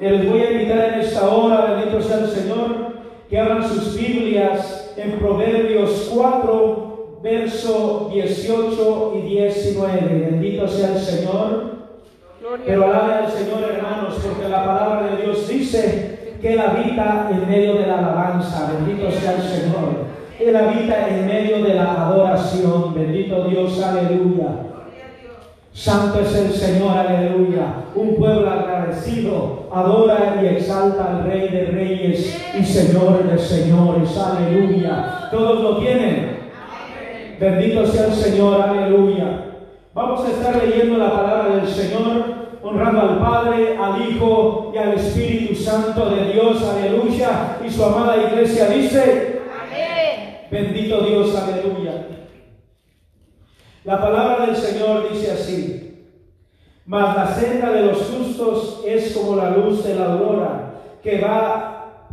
[0.00, 2.94] Les voy a invitar en esta hora, bendito sea el Señor,
[3.28, 10.30] que abran sus Biblias en Proverbios 4, verso 18 y 19.
[10.30, 11.74] Bendito sea el Señor.
[12.66, 17.48] Pero alabe al Señor, hermanos, porque la palabra de Dios dice que Él habita en
[17.48, 18.72] medio de la alabanza.
[18.72, 20.04] Bendito sea el Señor.
[20.40, 22.94] Él habita en medio de la adoración.
[22.94, 24.73] Bendito Dios, aleluya.
[25.74, 27.86] Santo es el Señor, aleluya.
[27.96, 35.28] Un pueblo agradecido adora y exalta al Rey de Reyes y Señor de Señores, aleluya.
[35.32, 36.38] ¿Todos lo tienen?
[37.40, 39.46] Bendito sea el Señor, aleluya.
[39.92, 42.24] Vamos a estar leyendo la palabra del Señor,
[42.62, 47.58] honrando al Padre, al Hijo y al Espíritu Santo de Dios, aleluya.
[47.66, 50.38] Y su amada iglesia dice, Amén.
[50.52, 52.13] Bendito Dios, aleluya.
[53.84, 56.06] La palabra del Señor dice así,
[56.86, 62.08] mas la senda de los justos es como la luz de la aurora, que va,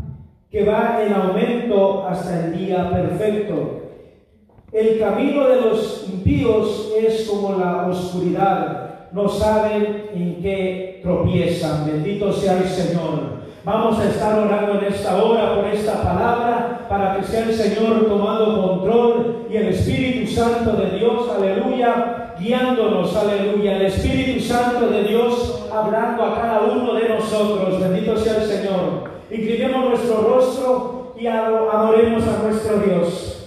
[0.50, 3.84] que va en aumento hasta el día perfecto.
[4.74, 11.86] El camino de los impíos es como la oscuridad, no saben en qué tropiezan.
[11.86, 13.41] Bendito sea el Señor.
[13.64, 18.08] Vamos a estar orando en esta hora por esta palabra para que sea el Señor
[18.08, 23.76] tomando control y el Espíritu Santo de Dios, aleluya, guiándonos, aleluya.
[23.76, 27.80] El Espíritu Santo de Dios hablando a cada uno de nosotros.
[27.80, 29.12] Bendito sea el Señor.
[29.30, 33.46] Inclinemos nuestro rostro y adoremos a nuestro Dios.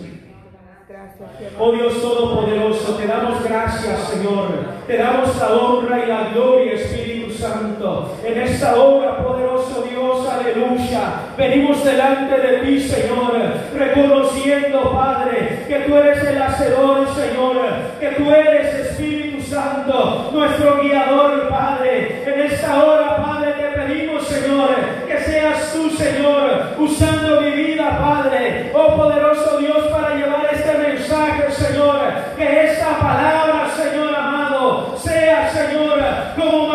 [1.59, 4.47] Oh Dios Todopoderoso, te damos gracias, Señor.
[4.87, 8.17] Te damos la honra y la gloria, Espíritu Santo.
[8.25, 11.21] En esta hora, poderoso Dios, aleluya.
[11.37, 13.35] Venimos delante de ti, Señor,
[13.77, 17.57] reconociendo, Padre, que tú eres el hacedor, Señor,
[18.01, 22.23] que tú eres Espíritu Santo, nuestro guiador, Padre.
[22.25, 24.71] En esta hora, Padre, te pedimos, Señor,
[25.07, 28.73] que seas tú, Señor, usando mi vida, Padre.
[28.75, 32.01] Oh poderoso Dios, para llevar este mensaje, Señor,
[32.39, 36.01] que esta palabra, Señor amado, sea, Señor,
[36.37, 36.74] como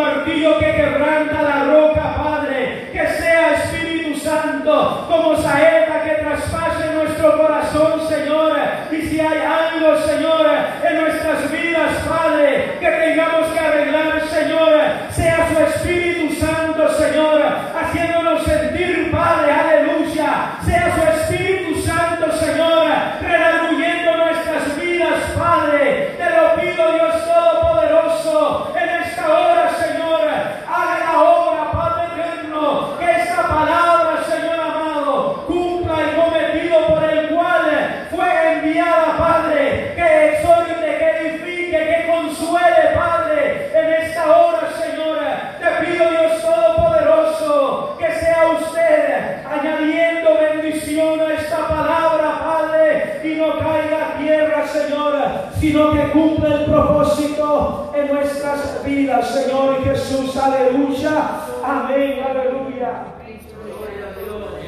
[0.58, 8.08] que quebranta la roca, Padre, que sea Espíritu Santo, como saeta que traspase nuestro corazón,
[8.08, 8.56] Señor,
[8.90, 10.46] y si hay algo, Señor,
[10.82, 17.42] en nuestras vidas, Padre, que tengamos que arreglar, Señor, sea su Espíritu Santo, Señor,
[17.74, 18.69] haciéndonos sentir,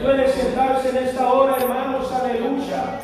[0.03, 3.01] Puede sentarse en esta hora, hermanos, aleluya.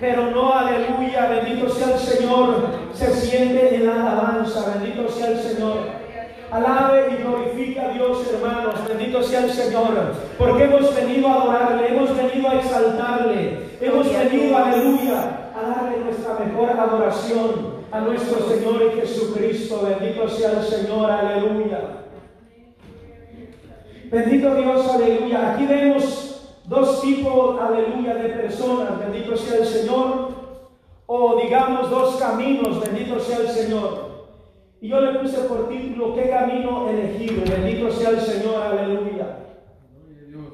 [0.00, 5.38] Pero no, aleluya, bendito sea el Señor, se siente en la alabanza, bendito sea el
[5.38, 5.76] Señor.
[6.50, 8.74] Alabe y glorifica a Dios, hermanos.
[8.86, 10.14] Bendito sea el Señor.
[10.38, 16.34] Porque hemos venido a adorarle, hemos venido a exaltarle, hemos venido, aleluya, a darle nuestra
[16.44, 19.82] mejor adoración a nuestro Señor Jesucristo.
[19.82, 22.03] Bendito sea el Señor, aleluya.
[24.14, 25.54] Bendito Dios, aleluya.
[25.54, 28.96] Aquí vemos dos tipos, aleluya, de personas.
[29.00, 30.28] Bendito sea el Señor.
[31.06, 32.80] O digamos dos caminos.
[32.80, 34.14] Bendito sea el Señor.
[34.80, 37.42] Y yo le puse por título, ¿qué camino elegir?
[37.42, 39.38] Bendito sea el Señor, aleluya.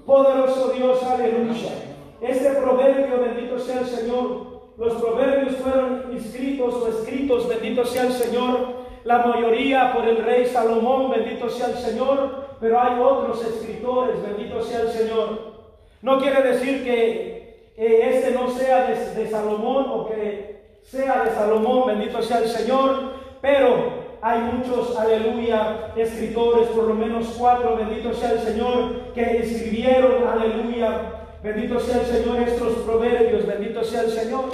[0.07, 1.73] Poderoso Dios, aleluya.
[2.23, 4.71] Este proverbio, bendito sea el Señor.
[4.79, 8.81] Los proverbios fueron escritos o escritos, bendito sea el Señor.
[9.05, 12.40] La mayoría por el rey Salomón, bendito sea el Señor.
[12.61, 15.51] Pero hay otros escritores, bendito sea el Señor.
[16.03, 21.31] No quiere decir que eh, este no sea de, de Salomón o que sea de
[21.31, 23.15] Salomón, bendito sea el Señor.
[23.41, 30.29] Pero hay muchos, aleluya, escritores, por lo menos cuatro, bendito sea el Señor, que escribieron,
[30.29, 31.13] aleluya,
[31.43, 34.45] bendito sea el Señor, estos proverbios, bendito sea el Señor.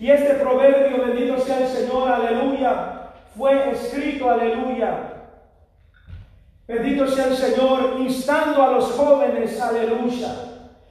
[0.00, 5.07] Y este proverbio, bendito sea el Señor, aleluya, fue escrito, aleluya.
[6.68, 10.48] Bendito sea el Señor, instando a los jóvenes, aleluya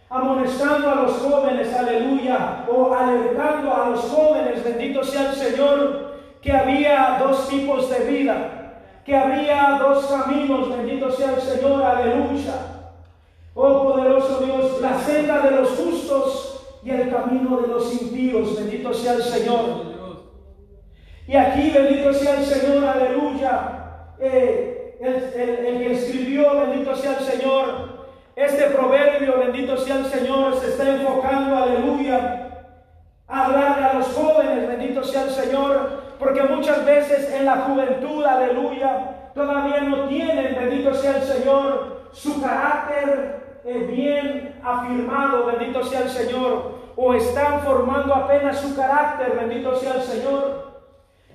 [0.09, 6.51] amonestando a los jóvenes, aleluya, o alertando a los jóvenes, bendito sea el Señor, que
[6.51, 12.53] había dos tipos de vida, que había dos caminos, bendito sea el Señor, aleluya.
[13.53, 18.93] Oh poderoso Dios, la senda de los justos y el camino de los impíos, bendito
[18.93, 19.97] sea el Señor.
[21.27, 24.13] Y aquí, bendito sea el Señor, aleluya.
[24.19, 27.97] Eh, el, que escribió, bendito sea el Señor,
[28.35, 32.65] este proverbio, bendito sea el Señor, se está enfocando, aleluya,
[33.27, 39.31] hablarle a los jóvenes, bendito sea el Señor, porque muchas veces en la juventud, aleluya,
[39.33, 46.09] todavía no tienen, bendito sea el Señor, su carácter eh, bien afirmado, bendito sea el
[46.09, 50.67] Señor, o están formando apenas su carácter, bendito sea el Señor.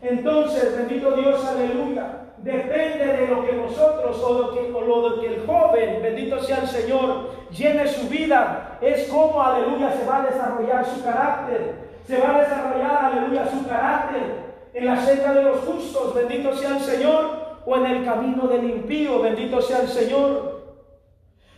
[0.01, 5.27] Entonces, bendito Dios, aleluya, depende de lo que nosotros o lo que, o lo que
[5.27, 10.27] el joven, bendito sea el Señor, llene su vida, es como, aleluya, se va a
[10.27, 11.75] desarrollar su carácter,
[12.07, 14.43] se va a desarrollar, aleluya, su carácter
[14.75, 18.65] en la senda de los justos, bendito sea el Señor, o en el camino del
[18.65, 20.63] impío, bendito sea el Señor.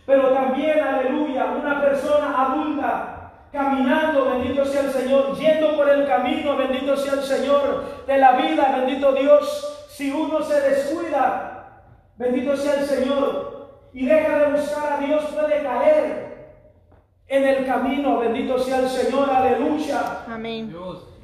[0.05, 6.57] Pero también, aleluya, una persona adulta caminando, bendito sea el Señor, yendo por el camino,
[6.57, 11.83] bendito sea el Señor, de la vida, bendito Dios, si uno se descuida,
[12.17, 16.25] bendito sea el Señor, y deja de buscar a Dios, puede caer
[17.27, 20.25] en el camino, bendito sea el Señor, aleluya.
[20.27, 20.75] Amén.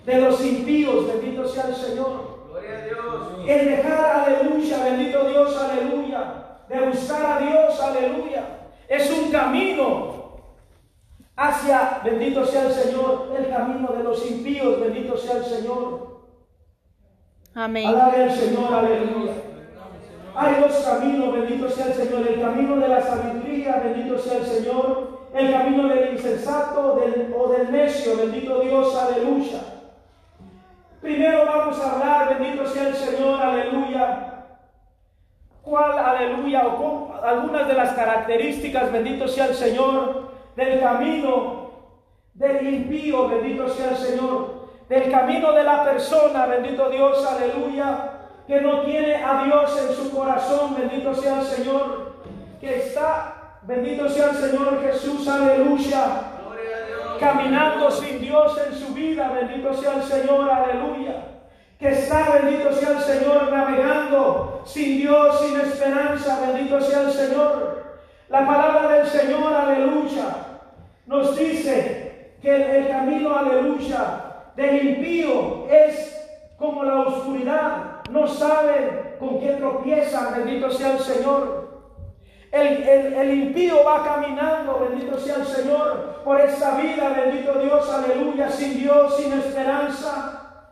[0.06, 2.45] De los impíos, bendito sea el Señor.
[2.47, 3.50] Gloria a Dios.
[3.50, 6.33] El dejar, aleluya, bendito Dios, aleluya.
[6.69, 8.44] De buscar a Dios, aleluya.
[8.88, 10.38] Es un camino
[11.35, 16.11] hacia, bendito sea el Señor, el camino de los impíos, bendito sea el Señor.
[17.53, 17.88] Amén.
[17.88, 19.33] Alabe al Señor, aleluya.
[20.33, 22.27] Hay dos caminos, bendito sea el Señor.
[22.27, 25.19] El camino de la sabiduría, bendito sea el Señor.
[25.33, 29.59] El camino del insensato del, o del necio, bendito Dios, aleluya.
[31.01, 34.45] Primero vamos a hablar, bendito sea el Señor, aleluya.
[35.62, 36.68] ¿Cuál, aleluya?
[36.68, 41.71] O algunas de las características, bendito sea el Señor, del camino
[42.33, 44.61] del impío, bendito sea el Señor.
[44.92, 48.10] Del camino de la persona, bendito Dios, aleluya.
[48.46, 52.16] Que no tiene a Dios en su corazón, bendito sea el Señor.
[52.60, 56.04] Que está, bendito sea el Señor Jesús, aleluya
[57.22, 61.24] caminando sin Dios en su vida, bendito sea el Señor, aleluya.
[61.80, 67.84] Que está, bendito sea el Señor, navegando sin Dios, sin esperanza, bendito sea el Señor.
[68.28, 70.26] La palabra del Señor, aleluya,
[71.06, 76.18] nos dice que el camino, aleluya, del impío es
[76.57, 78.01] como la oscuridad.
[78.09, 81.62] No saben con qué tropiezan, bendito sea el Señor.
[82.51, 88.77] El, impío va caminando, bendito sea el Señor, por esta vida, bendito Dios, aleluya, sin
[88.77, 90.65] Dios, sin esperanza.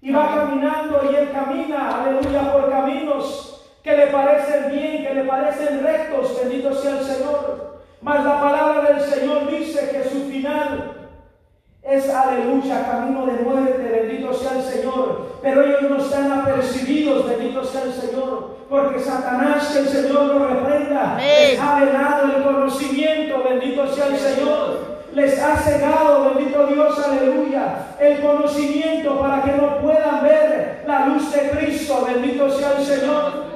[0.00, 5.24] Y va caminando y él camina, aleluya, por caminos que le parecen bien, que le
[5.24, 7.80] parecen rectos, bendito sea el Señor.
[8.02, 10.95] Mas la palabra del Señor dice que su final
[11.86, 15.38] es aleluya, camino de muerte, bendito sea el Señor.
[15.40, 20.48] Pero ellos no están apercibidos, bendito sea el Señor, porque Satanás, que el Señor lo
[20.48, 24.96] reprenda, les ha velado el conocimiento, bendito sea el Señor.
[25.14, 31.32] Les ha cegado, bendito Dios, aleluya, el conocimiento para que no puedan ver la luz
[31.32, 33.46] de Cristo, bendito sea el Señor.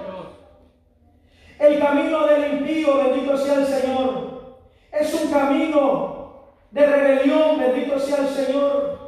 [1.58, 4.56] El camino del impío, bendito sea el Señor,
[4.92, 6.19] es un camino
[6.70, 9.00] de rebelión, bendito sea el Señor.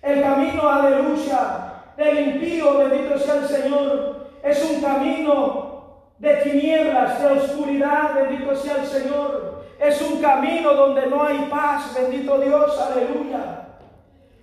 [0.00, 5.72] El camino, aleluya, del impío, bendito sea el Señor, es un camino
[6.18, 9.62] de tinieblas, de oscuridad, bendito sea el Señor.
[9.78, 13.68] Es un camino donde no hay paz, bendito Dios, aleluya.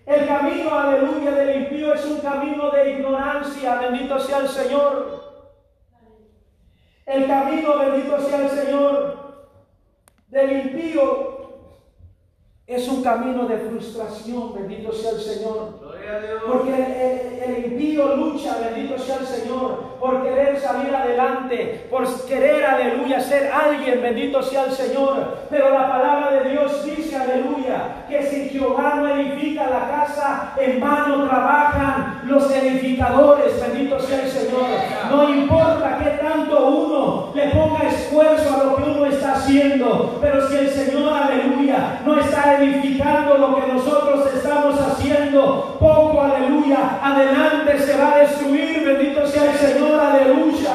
[0.06, 5.30] El camino, aleluya, del impío es un camino de ignorancia, bendito sea el Señor.
[7.06, 9.18] El camino, bendito sea el Señor,
[10.28, 11.39] del impío
[12.70, 15.80] es un camino de frustración, bendito sea el Señor.
[16.48, 16.72] Porque
[17.44, 23.52] el, impío lucha, bendito sea el Señor, por querer salir adelante, por querer, aleluya, ser
[23.52, 25.40] alguien, bendito sea el Señor.
[25.50, 30.80] Pero la palabra de Dios dice, aleluya, que si Jehová no edifica la casa, en
[30.80, 34.68] vano trabajan los edificadores, bendito sea el Señor.
[35.10, 38.79] No importa que tanto uno le ponga esfuerzo a lo
[40.22, 47.00] pero si el Señor, aleluya, no está edificando lo que nosotros estamos haciendo, poco, aleluya,
[47.02, 48.86] adelante se va a destruir.
[48.86, 50.74] Bendito sea el Señor, aleluya.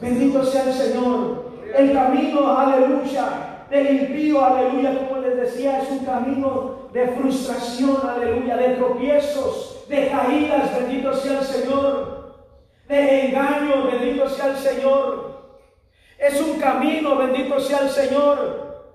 [0.00, 1.44] Bendito sea el Señor.
[1.76, 8.56] El camino, aleluya, del impío, aleluya, como les decía, es un camino de frustración, aleluya,
[8.56, 12.14] de tropiezos, de caídas, bendito sea el Señor.
[12.86, 15.33] de engaño, bendito sea el Señor.
[16.24, 18.86] Es un camino, bendito sea el Señor,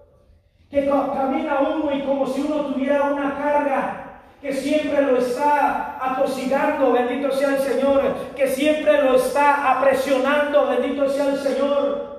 [0.72, 6.92] que camina uno y como si uno tuviera una carga que siempre lo está atosigando,
[6.92, 8.02] bendito sea el Señor,
[8.36, 12.10] que siempre lo está apresionando, bendito sea el Señor.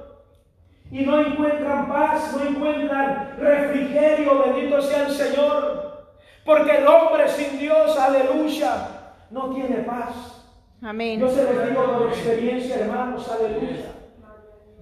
[0.92, 6.06] Y no encuentran paz, no encuentran refrigerio, bendito sea el Señor.
[6.44, 8.88] Porque el hombre sin Dios, aleluya,
[9.30, 10.44] no tiene paz.
[10.80, 11.18] Amén.
[11.18, 13.99] Yo se los digo por experiencia, hermanos, aleluya.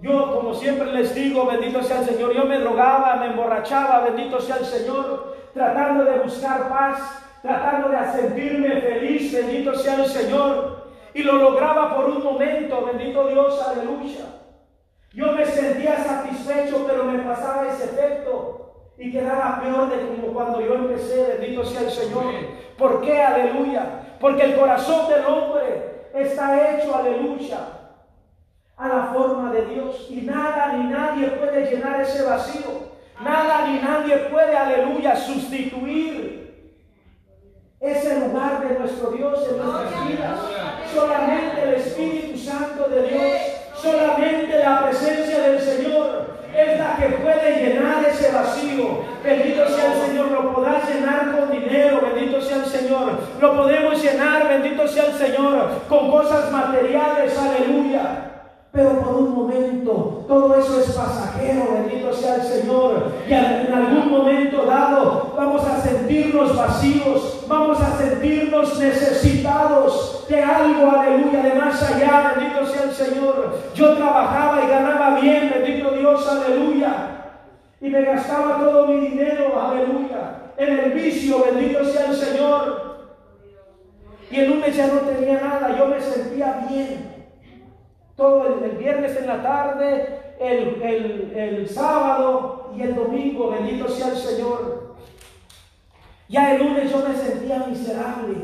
[0.00, 4.40] Yo, como siempre les digo, bendito sea el Señor, yo me drogaba, me emborrachaba, bendito
[4.40, 10.88] sea el Señor, tratando de buscar paz, tratando de sentirme feliz, bendito sea el Señor.
[11.14, 14.26] Y lo lograba por un momento, bendito Dios, aleluya.
[15.12, 20.60] Yo me sentía satisfecho, pero me pasaba ese efecto y quedaba peor de como cuando
[20.60, 22.24] yo empecé, bendito sea el Señor.
[22.76, 24.16] ¿Por qué, aleluya?
[24.20, 27.58] Porque el corazón del hombre está hecho, aleluya,
[28.78, 30.06] a la forma de Dios.
[30.08, 32.88] Y nada ni nadie puede llenar ese vacío.
[33.20, 36.38] Nada ni nadie puede, aleluya, sustituir
[37.80, 40.38] ese lugar de nuestro Dios en nuestras vidas.
[40.94, 43.32] Solamente el Espíritu Santo de Dios,
[43.74, 49.02] solamente la presencia del Señor es la que puede llenar ese vacío.
[49.22, 53.12] Bendito sea el Señor, lo podrás llenar con dinero, bendito sea el Señor.
[53.40, 58.27] Lo podemos llenar, bendito sea el Señor, con cosas materiales, aleluya.
[58.70, 63.12] Pero por un momento todo eso es pasajero, bendito sea el Señor.
[63.26, 70.90] Y en algún momento dado vamos a sentirnos vacíos, vamos a sentirnos necesitados de algo,
[70.90, 73.58] aleluya, de más allá, bendito sea el Señor.
[73.74, 77.14] Yo trabajaba y ganaba bien, bendito Dios, aleluya.
[77.80, 82.88] Y me gastaba todo mi dinero, aleluya, en el vicio, bendito sea el Señor.
[84.30, 87.17] Y el lunes ya no tenía nada, yo me sentía bien
[88.18, 94.96] todo el, viernes en la tarde, el, sábado y el domingo, bendito sea el Señor.
[96.28, 98.38] Ya el lunes yo me sentía miserable,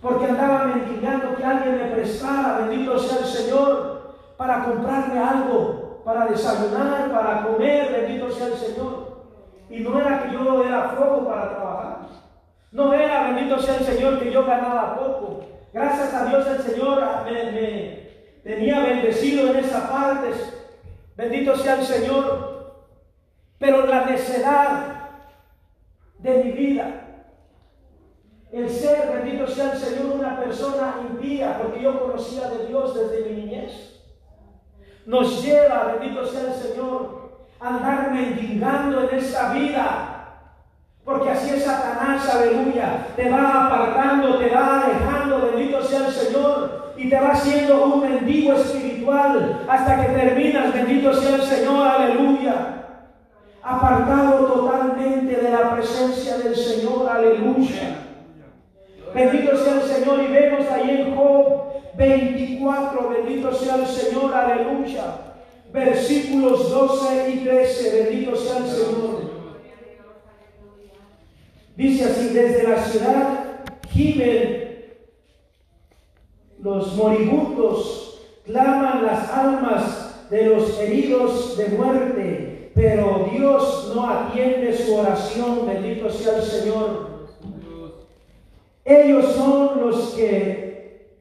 [0.00, 6.26] porque andaba mendigando que alguien me prestara, bendito sea el Señor, para comprarme algo, para
[6.26, 9.10] desayunar, para comer, bendito sea el Señor.
[9.68, 11.98] Y no era que yo era flojo para trabajar.
[12.70, 15.44] No era, bendito sea el Señor, que yo ganaba poco.
[15.72, 18.09] Gracias a Dios el Señor me,
[18.42, 20.30] tenía bendecido en esa parte.
[21.16, 22.50] Bendito sea el Señor.
[23.58, 25.00] Pero la necedad
[26.18, 27.26] de mi vida,
[28.52, 33.30] el ser, bendito sea el Señor, una persona impía, porque yo conocía de Dios desde
[33.30, 34.00] mi niñez,
[35.04, 40.16] nos lleva, bendito sea el Señor, a andar mendigando en esta vida.
[41.04, 46.79] Porque así es Satanás, aleluya, te va apartando, te va alejando, bendito sea el Señor,
[47.00, 52.76] y te va siendo un mendigo espiritual hasta que terminas, bendito sea el Señor, aleluya.
[53.62, 57.96] Apartado totalmente de la presencia del Señor, aleluya.
[59.14, 65.04] Bendito sea el Señor y vemos ahí en Job 24, bendito sea el Señor, aleluya.
[65.72, 69.30] Versículos 12 y 13, bendito sea el Señor.
[71.76, 73.26] Dice así, desde la ciudad
[73.88, 74.69] gimen
[76.62, 84.94] los moribundos claman las almas de los heridos de muerte, pero Dios no atiende su
[84.94, 87.10] oración, bendito sea el Señor.
[88.84, 91.16] Ellos son los que,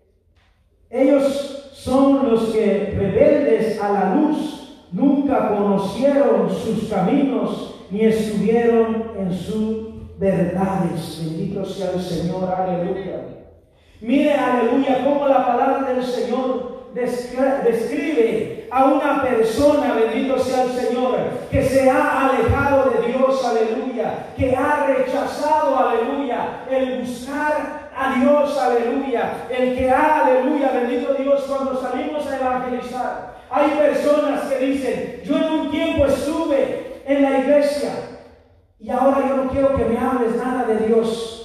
[0.89, 9.33] ellos son los que rebeldes a la luz, nunca conocieron sus caminos ni estuvieron en
[9.33, 11.23] sus verdades.
[11.23, 13.38] Bendito sea el Señor, aleluya.
[14.01, 21.17] Mire, aleluya, cómo la palabra del Señor describe a una persona, bendito sea el Señor,
[21.51, 28.57] que se ha alejado de Dios, aleluya, que ha rechazado, aleluya, el buscar a Dios,
[28.57, 33.39] aleluya, el que ha, aleluya, bendito Dios, cuando salimos a evangelizar.
[33.51, 37.91] Hay personas que dicen, yo en un tiempo estuve en la iglesia
[38.79, 41.38] y ahora yo no quiero que me hables nada de Dios.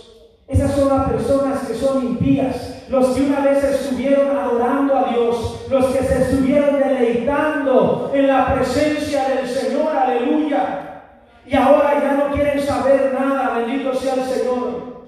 [0.47, 5.67] Esas son las personas que son impías, los que una vez estuvieron adorando a Dios,
[5.71, 11.03] los que se estuvieron deleitando en la presencia del Señor, aleluya.
[11.47, 15.07] Y ahora ya no quieren saber nada, bendito sea el Señor.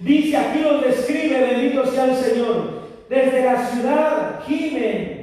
[0.00, 2.80] Dice, aquí lo describe, bendito sea el Señor.
[3.10, 5.20] Desde la ciudad gimen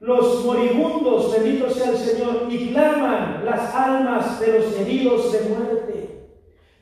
[0.00, 6.13] los moribundos, bendito sea el Señor, y claman las almas de los heridos de muerte.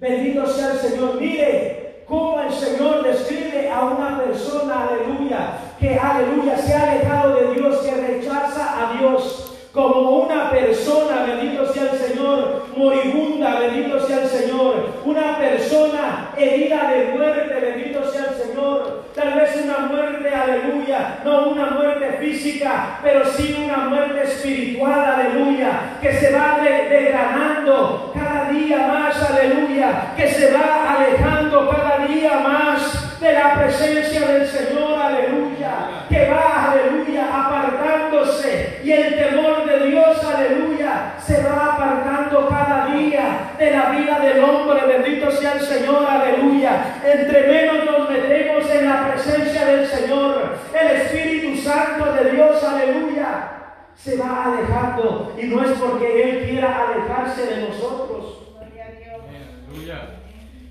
[0.03, 1.21] Bendito sea el Señor.
[1.21, 7.55] Mire, cómo el Señor describe a una persona, aleluya, que aleluya se ha alejado de
[7.55, 9.57] Dios, que rechaza a Dios.
[9.73, 16.91] Como una persona, bendito sea el Señor, moribunda, bendito sea el Señor, una persona herida
[16.91, 22.99] de muerte, bendito sea el Señor, tal vez una muerte, aleluya, no una muerte física,
[23.05, 30.29] pero sí una muerte espiritual, aleluya, que se va degradando cada día más, aleluya, que
[30.29, 37.27] se va alejando cada día más de la presencia del Señor, aleluya, que va, aleluya,
[37.33, 44.19] apartándose y el temor de Dios, aleluya, se va apartando cada día de la vida
[44.21, 46.97] del hombre, bendito sea el Señor, aleluya.
[47.05, 53.62] Entre menos nos metemos en la presencia del Señor, el Espíritu Santo de Dios, aleluya,
[53.97, 58.39] se va alejando y no es porque Él quiera alejarse de nosotros.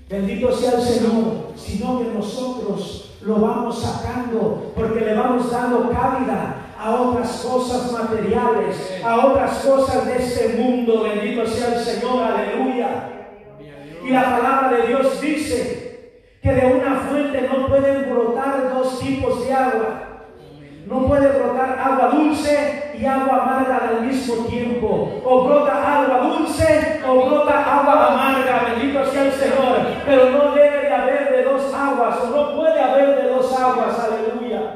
[0.08, 6.56] Bendito sea el Señor, sino que nosotros lo vamos sacando porque le vamos dando cabida
[6.78, 11.04] a otras cosas materiales, a otras cosas de este mundo.
[11.04, 13.08] Bendito sea el Señor, aleluya.
[14.04, 19.46] Y la palabra de Dios dice que de una fuente no pueden brotar dos tipos
[19.46, 20.08] de agua.
[20.86, 24.06] No puede brotar agua dulce y agua amarga al
[24.48, 25.20] tiempo.
[25.24, 28.74] O brota agua dulce o brota agua amarga.
[28.74, 29.78] Bendito sea el Señor.
[30.06, 32.18] Pero no debe de haber de dos aguas.
[32.22, 33.98] O no puede haber de dos aguas.
[33.98, 34.74] Aleluya.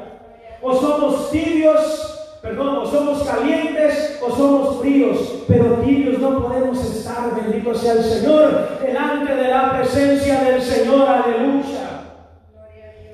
[0.61, 5.43] O somos tibios, perdón, o somos calientes o somos fríos.
[5.47, 7.33] Pero tibios no podemos estar.
[7.35, 8.79] Bendito sea el Señor.
[8.81, 11.07] Delante de la presencia del Señor.
[11.07, 11.87] Aleluya.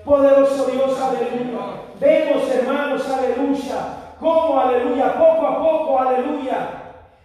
[0.03, 1.83] Poderoso Dios, aleluya.
[2.03, 3.75] Vemos, hermanos, aleluya,
[4.19, 6.69] cómo, aleluya, poco a poco, aleluya,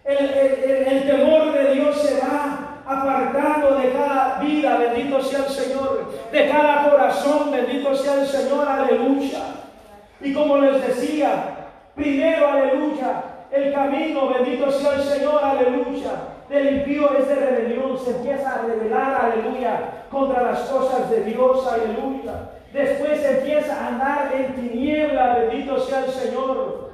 [0.05, 6.49] el, temor de Dios se va apartando de cada vida, bendito sea el Señor, de
[6.49, 9.39] cada corazón, bendito sea el Señor, aleluya.
[10.21, 16.11] Y como les decía, primero, aleluya, el camino, bendito sea el Señor, aleluya,
[16.47, 21.67] del impío es de rebelión, se empieza a rebelar, aleluya, contra las cosas de Dios,
[21.67, 22.49] aleluya.
[22.73, 26.89] Después empieza a andar en tiniebla, bendito sea el Señor.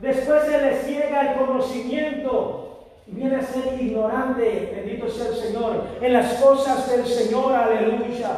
[0.00, 5.84] Después se le ciega el conocimiento y viene a ser ignorante, bendito sea el Señor,
[6.00, 8.30] en las cosas del Señor, aleluya.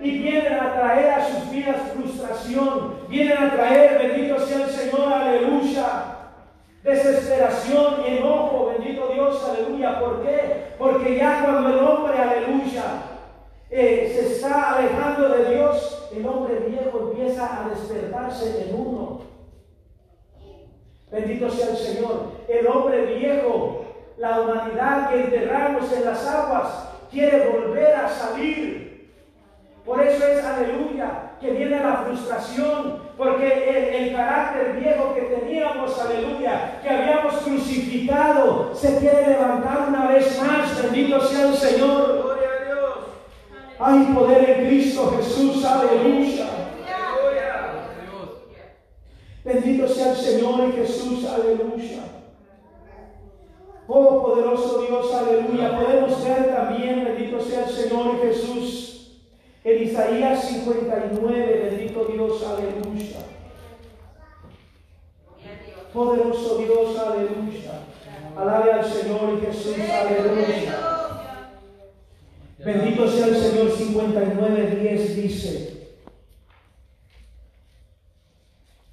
[0.00, 5.12] Y vienen a traer a sus vidas frustración, vienen a traer, bendito sea el Señor,
[5.12, 5.88] aleluya.
[6.84, 9.98] Desesperación, enojo, bendito Dios, aleluya.
[9.98, 10.74] ¿Por qué?
[10.78, 12.84] Porque ya cuando el hombre, aleluya,
[13.68, 19.20] eh, se está alejando de Dios, el hombre viejo empieza a despertarse en uno.
[21.10, 22.32] Bendito sea el Señor.
[22.48, 23.84] El hombre viejo,
[24.18, 27.48] la humanidad que enterramos en las aguas, quiere
[28.06, 29.10] a salir.
[29.84, 36.80] Por eso es aleluya que viene la frustración, porque el, carácter viejo que teníamos, aleluya,
[36.82, 40.82] que habíamos crucificado, se quiere levantar una vez más.
[40.82, 42.36] Bendito sea el Señor.
[43.78, 46.46] Hay poder en Cristo Jesús, aleluya.
[49.44, 52.15] Bendito sea el Señor y Jesús, aleluya.
[53.88, 55.78] Oh poderoso Dios, aleluya.
[55.78, 59.20] Podemos ver también, bendito sea el Señor Jesús,
[59.62, 63.18] en Isaías 59, bendito Dios, aleluya.
[65.92, 67.80] Poderoso Dios, aleluya.
[68.36, 70.96] Alabe al Señor Jesús, aleluya.
[72.58, 75.75] Bendito sea el Señor 59, 10 dice.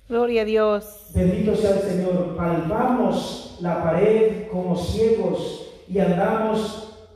[0.09, 1.11] Gloria a Dios.
[1.15, 2.35] Bendito sea el Señor.
[2.35, 7.07] Palpamos la pared como ciegos y andamos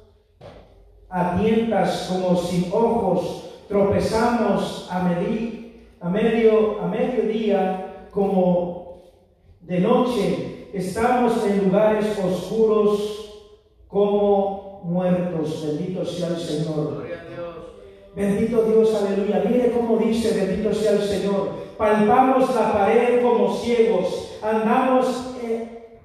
[1.10, 3.50] a tientas como sin ojos.
[3.68, 9.02] Tropezamos a, a, medio, a mediodía como
[9.62, 10.70] de noche.
[10.72, 13.52] Estamos en lugares oscuros
[13.90, 15.66] como muertos.
[15.68, 17.06] Bendito sea el Señor.
[18.16, 19.44] Bendito Dios, aleluya.
[19.46, 21.57] Mire cómo dice, bendito sea el Señor.
[21.78, 24.40] Palpamos la pared como ciegos.
[24.42, 26.00] Andamos eh,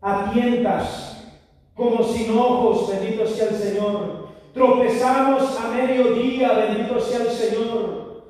[0.00, 1.26] a tientas
[1.74, 2.88] como sin ojos.
[2.88, 4.28] Bendito sea el Señor.
[4.52, 6.52] Tropezamos a mediodía.
[6.52, 8.24] Bendito sea el Señor.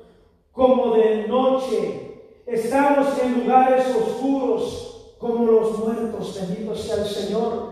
[0.53, 2.05] Como de noche.
[2.47, 6.39] Estamos en lugares oscuros como los muertos.
[6.39, 7.68] Bendito sea el Señor.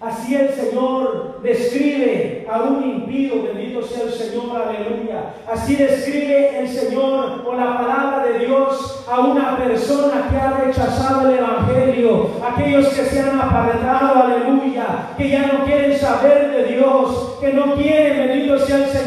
[0.00, 5.34] Así el Señor describe a un impío, bendito sea el Señor, aleluya.
[5.46, 11.28] Así describe el Señor o la palabra de Dios a una persona que ha rechazado
[11.28, 17.36] el Evangelio, aquellos que se han apartado, aleluya, que ya no quieren saber de Dios,
[17.38, 19.00] que no quieren, bendito sea el Señor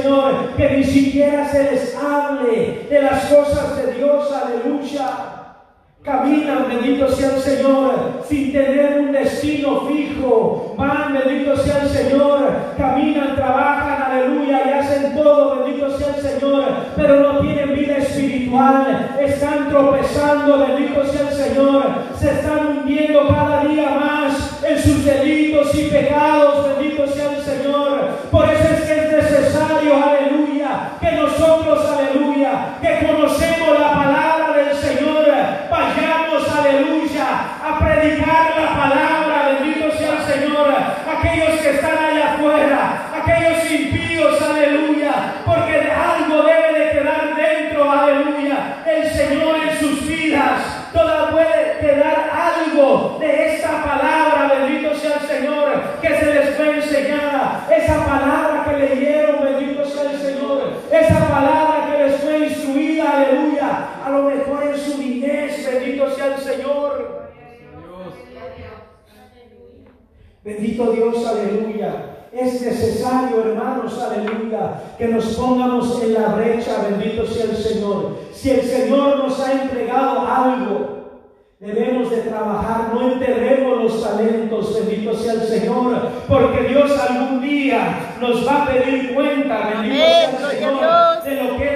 [0.56, 5.43] que ni siquiera se les hable de las cosas de Dios, aleluya.
[6.04, 10.76] Caminan, bendito sea el Señor, sin tener un destino fijo.
[10.78, 12.52] Van, bendito sea el Señor.
[12.78, 16.66] Caminan, trabajan, aleluya, y hacen todo, bendito sea el Señor.
[16.98, 19.16] Pero no tienen vida espiritual.
[19.18, 21.84] Están tropezando, bendito sea el Señor.
[22.20, 28.10] Se están hundiendo cada día más en sus delitos y pecados, bendito sea el Señor.
[28.30, 31.83] Por eso es que es necesario, aleluya, que nosotros,
[70.44, 72.10] Bendito Dios, aleluya.
[72.32, 78.18] Es necesario, hermanos, aleluya, que nos pongamos en la brecha, bendito sea el Señor.
[78.34, 80.94] Si el Señor nos ha entregado algo,
[81.64, 88.16] Debemos de trabajar, no enterremos los talentos, bendito sea el Señor, porque Dios algún día
[88.20, 91.73] nos va a pedir cuenta, bendito sea el Señor, de lo que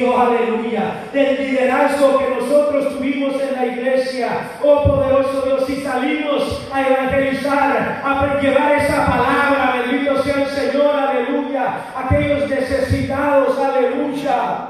[0.00, 4.50] Él nos dio, aleluya, del liderazgo que nosotros tuvimos en la iglesia.
[4.62, 10.94] Oh poderoso Dios, si salimos a evangelizar, a llevar esa palabra, bendito sea el Señor,
[10.96, 14.66] aleluya, aquellos necesitados, aleluya.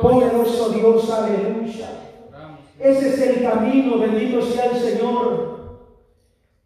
[0.00, 1.88] Poderoso Dios, aleluya.
[2.78, 5.58] Ese es el camino, bendito sea el Señor,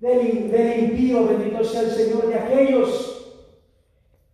[0.00, 3.11] del, del impío, bendito sea el Señor, de aquellos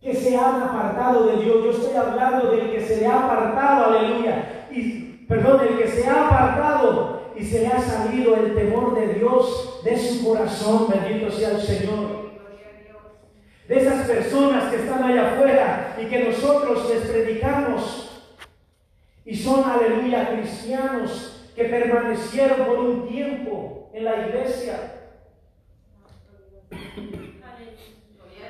[0.01, 1.63] que se han apartado de Dios.
[1.63, 4.67] Yo estoy hablando del que se le ha apartado, aleluya.
[4.71, 9.13] Y, perdón, del que se ha apartado y se le ha salido el temor de
[9.15, 12.29] Dios de su corazón, bendito sea el Señor.
[13.67, 18.09] De esas personas que están allá afuera y que nosotros les predicamos
[19.25, 24.98] y son, aleluya, cristianos que permanecieron por un tiempo en la iglesia.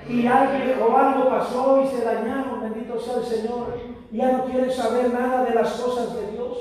[0.08, 3.78] Y alguien o algo pasó y se dañaron, bendito sea el Señor.
[4.12, 6.58] Ya no quieren saber nada de las cosas de Dios.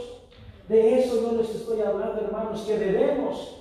[0.69, 3.59] De eso yo les estoy hablando, hermanos, que debemos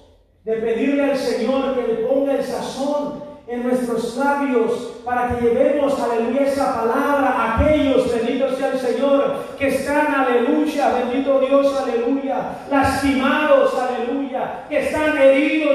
[0.48, 4.72] de pedirle al Señor que le ponga el sazón en nuestros labios
[5.04, 10.94] para que llevemos, aleluya, esa palabra a aquellos, bendito sea el Señor, que están, aleluya,
[11.00, 15.67] bendito Dios, aleluya, lastimados, aleluya, que están heridos,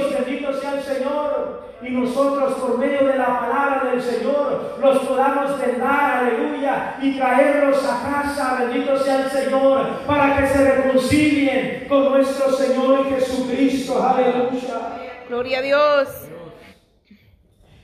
[0.82, 1.62] Señor.
[1.82, 7.84] Y nosotros por medio de la palabra del Señor los podamos vendar, aleluya, y traerlos
[7.84, 15.00] a casa, bendito sea el Señor, para que se reconcilien con nuestro Señor Jesucristo, aleluya.
[15.28, 16.08] Gloria a Dios.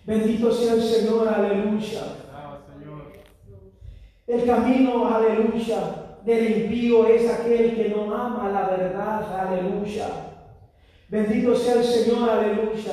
[0.05, 2.03] Bendito sea el Señor, aleluya.
[4.29, 5.79] El camino, aleluya,
[6.25, 10.07] del impío es aquel que no ama la verdad, aleluya.
[11.09, 12.92] Bendito sea el Señor, aleluya.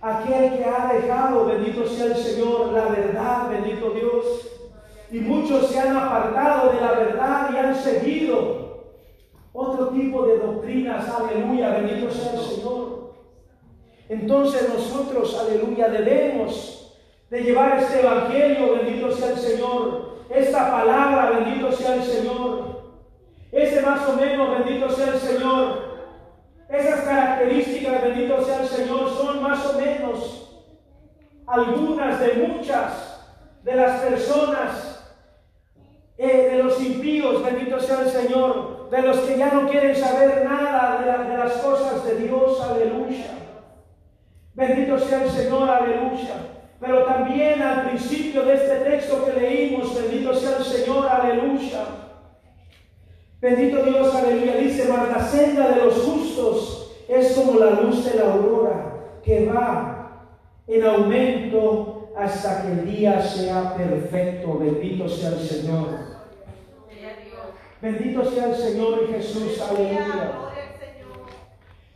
[0.00, 4.48] Aquel que ha dejado, bendito sea el Señor, la verdad, bendito Dios.
[5.12, 8.62] Y muchos se han apartado de la verdad y han seguido
[9.52, 13.12] otro tipo de doctrinas, aleluya, bendito sea el Señor.
[14.08, 16.98] Entonces nosotros, aleluya, debemos
[17.30, 22.82] de llevar este evangelio, bendito sea el Señor, esta palabra, bendito sea el Señor,
[23.52, 25.91] ese más o menos, bendito sea el Señor,
[26.72, 30.64] esas características, bendito sea el Señor, son más o menos
[31.46, 33.20] algunas de muchas
[33.62, 35.14] de las personas,
[36.16, 40.44] eh, de los impíos, bendito sea el Señor, de los que ya no quieren saber
[40.44, 43.38] nada de, de las cosas de Dios, aleluya.
[44.54, 46.34] Bendito sea el Señor, aleluya.
[46.80, 52.01] Pero también al principio de este texto que leímos, bendito sea el Señor, aleluya.
[53.42, 54.54] Bendito Dios, aleluya.
[54.54, 59.46] Dice, mas la senda de los justos es como la luz de la aurora que
[59.46, 60.28] va
[60.68, 64.58] en aumento hasta que el día sea perfecto.
[64.60, 65.88] Bendito sea el Señor.
[67.80, 70.34] Bendito sea el Señor Jesús, aleluya.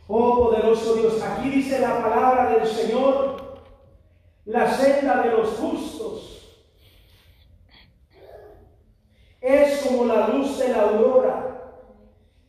[0.09, 3.61] Oh poderoso Dios, aquí dice la palabra del Señor,
[4.43, 6.36] la senda de los justos
[9.41, 11.47] es como la luz de la aurora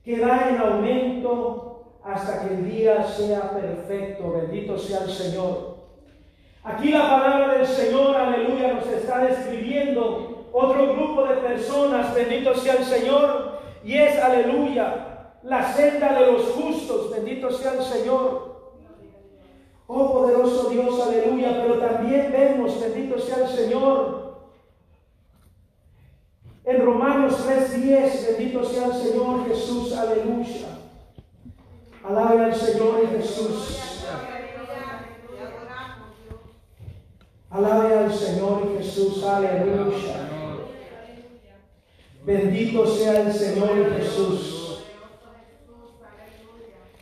[0.05, 4.33] que va en aumento hasta que el día sea perfecto.
[4.33, 5.77] Bendito sea el Señor.
[6.65, 12.75] Aquí la palabra del Señor, aleluya, nos está describiendo otro grupo de personas, bendito sea
[12.75, 18.59] el Señor, y es aleluya, la senda de los justos, bendito sea el Señor.
[19.87, 24.18] Oh poderoso Dios, aleluya, pero también vemos, bendito sea el Señor,
[26.69, 30.69] en Romanos 3:10, bendito sea el Señor Jesús, aleluya.
[32.07, 34.05] Alabe al Señor Jesús.
[37.51, 40.29] Alabe al Señor Jesús, aleluya.
[42.27, 44.85] Bendito sea el Señor Jesús.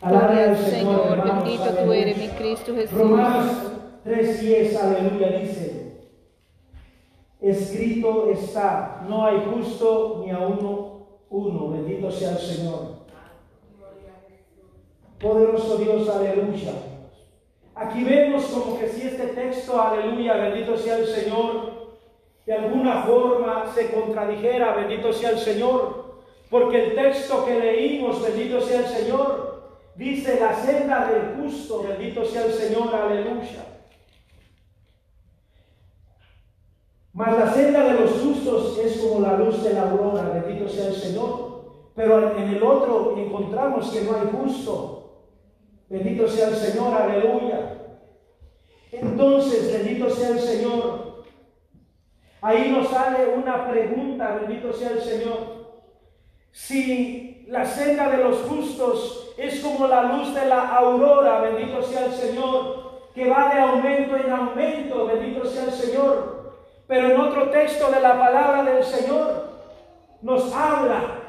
[0.00, 2.96] Alabe al Señor, bendito tú eres mi Cristo Jesús.
[2.96, 3.46] Romanos
[4.04, 5.85] 3:10, aleluya, dice,
[7.50, 12.96] escrito está, no hay justo ni a uno, uno, bendito sea el Señor.
[15.20, 16.72] Poderoso Dios, aleluya.
[17.74, 21.76] Aquí vemos como que si este texto, aleluya, bendito sea el Señor,
[22.46, 26.16] de alguna forma se contradijera, bendito sea el Señor,
[26.48, 29.62] porque el texto que leímos, bendito sea el Señor,
[29.94, 33.75] dice la senda del justo, bendito sea el Señor, aleluya.
[37.16, 40.88] Mas la senda de los justos es como la luz de la aurora, bendito sea
[40.88, 41.64] el Señor.
[41.94, 44.96] Pero en el otro encontramos que no hay justo,
[45.88, 47.78] Bendito sea el Señor, aleluya.
[48.90, 51.24] Entonces, bendito sea el Señor.
[52.40, 55.38] Ahí nos sale una pregunta, bendito sea el Señor.
[56.50, 62.06] Si la senda de los justos es como la luz de la aurora, bendito sea
[62.06, 66.35] el Señor, que va de aumento en aumento, bendito sea el Señor.
[66.86, 69.50] Pero en otro texto de la palabra del Señor
[70.22, 71.20] nos habla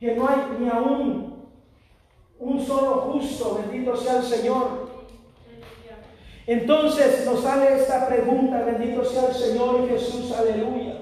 [0.00, 1.48] que no hay ni aún
[2.38, 4.90] un solo justo, bendito sea el Señor.
[6.46, 10.94] Entonces nos sale esta pregunta, bendito sea el Señor Jesús, aleluya.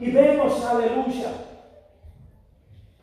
[0.00, 1.28] Y vemos, aleluya,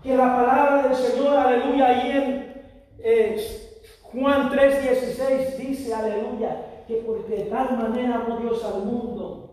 [0.01, 2.63] que la palabra del Señor, aleluya, ahí en
[2.99, 3.61] eh,
[4.01, 9.47] Juan 3:16 dice, aleluya, que porque de tal manera amó Dios al mundo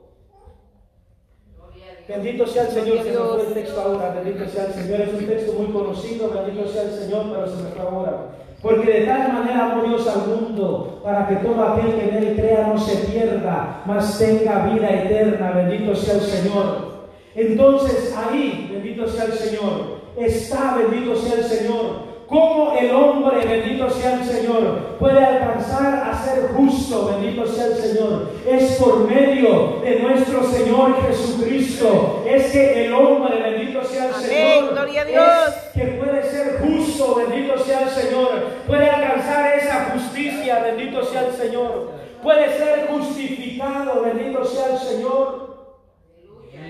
[2.08, 5.12] Bendito sea el Señor, se me fue el texto ahora, bendito sea el Señor, es
[5.12, 8.28] un texto muy conocido, bendito sea el Señor, pero se me fue ahora.
[8.62, 12.34] Porque de tal manera amó Dios al mundo, para que todo aquel que en él
[12.34, 17.10] crea no se pierda, mas tenga vida eterna, bendito sea el Señor.
[17.34, 23.88] Entonces ahí, bendito sea el Señor, está, bendito sea el Señor, cómo el hombre, bendito
[23.88, 28.30] sea el Señor, puede alcanzar a ser justo, bendito sea el Señor.
[28.46, 32.24] Es por medio de nuestro Señor Jesucristo.
[32.28, 35.54] Es que el hombre, bendito sea el Señor, gloria a Dios.
[35.74, 38.44] que puede ser justo, bendito sea el Señor.
[38.66, 41.92] Puede alcanzar esa justicia, bendito sea el Señor.
[42.22, 45.48] Puede ser justificado, bendito sea el Señor.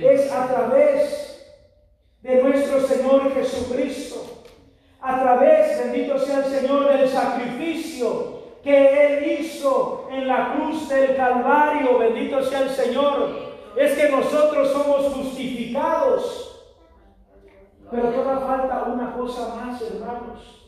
[0.01, 1.45] Es a través
[2.23, 4.38] de nuestro Señor Jesucristo
[5.01, 11.17] a través, bendito sea el Señor, del sacrificio que Él hizo en la cruz del
[11.17, 16.45] Calvario, bendito sea el Señor, es que nosotros somos justificados.
[17.91, 20.59] Pero toda falta una cosa más, hermanos.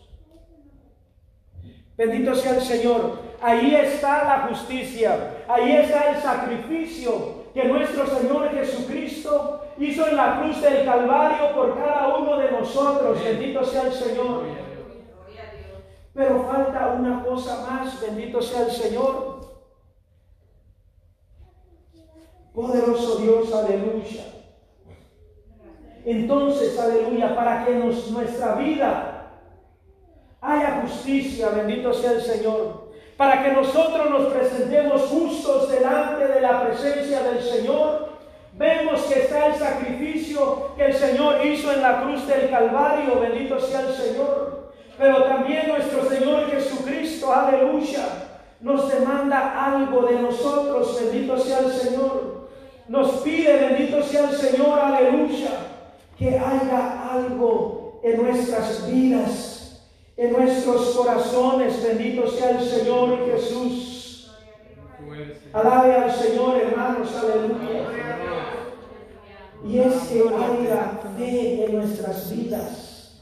[1.97, 3.19] Bendito sea el Señor.
[3.43, 5.45] Ahí está la justicia.
[5.49, 11.79] Ahí está el sacrificio que nuestro Señor Jesucristo hizo en la cruz del Calvario por
[11.79, 13.23] cada uno de nosotros.
[13.25, 14.43] Bendito sea el Señor.
[16.15, 18.01] Pero falta una cosa más.
[18.01, 19.41] Bendito sea el Señor.
[22.55, 24.25] Poderoso Dios, aleluya.
[26.05, 29.31] Entonces, aleluya, para que nos, nuestra vida
[30.41, 32.91] haya justicia, bendito sea el Señor
[33.21, 38.10] para que nosotros nos presentemos justos delante de la presencia del Señor.
[38.61, 43.59] Vemos que está el sacrificio que el Señor hizo en la cruz del Calvario, bendito
[43.59, 44.75] sea el Señor.
[44.99, 48.05] Pero también nuestro Señor Jesucristo, aleluya,
[48.61, 52.51] nos demanda algo de nosotros, bendito sea el Señor.
[52.87, 55.53] Nos pide, bendito sea el Señor, aleluya,
[56.19, 59.57] que haya algo en nuestras vidas
[60.19, 61.83] en nuestros corazones.
[61.83, 64.37] Bendito sea el Señor Jesús.
[65.51, 68.00] Alabe al Señor, hermanos, aleluya.
[69.67, 73.21] Y es que haya fe en nuestras vidas.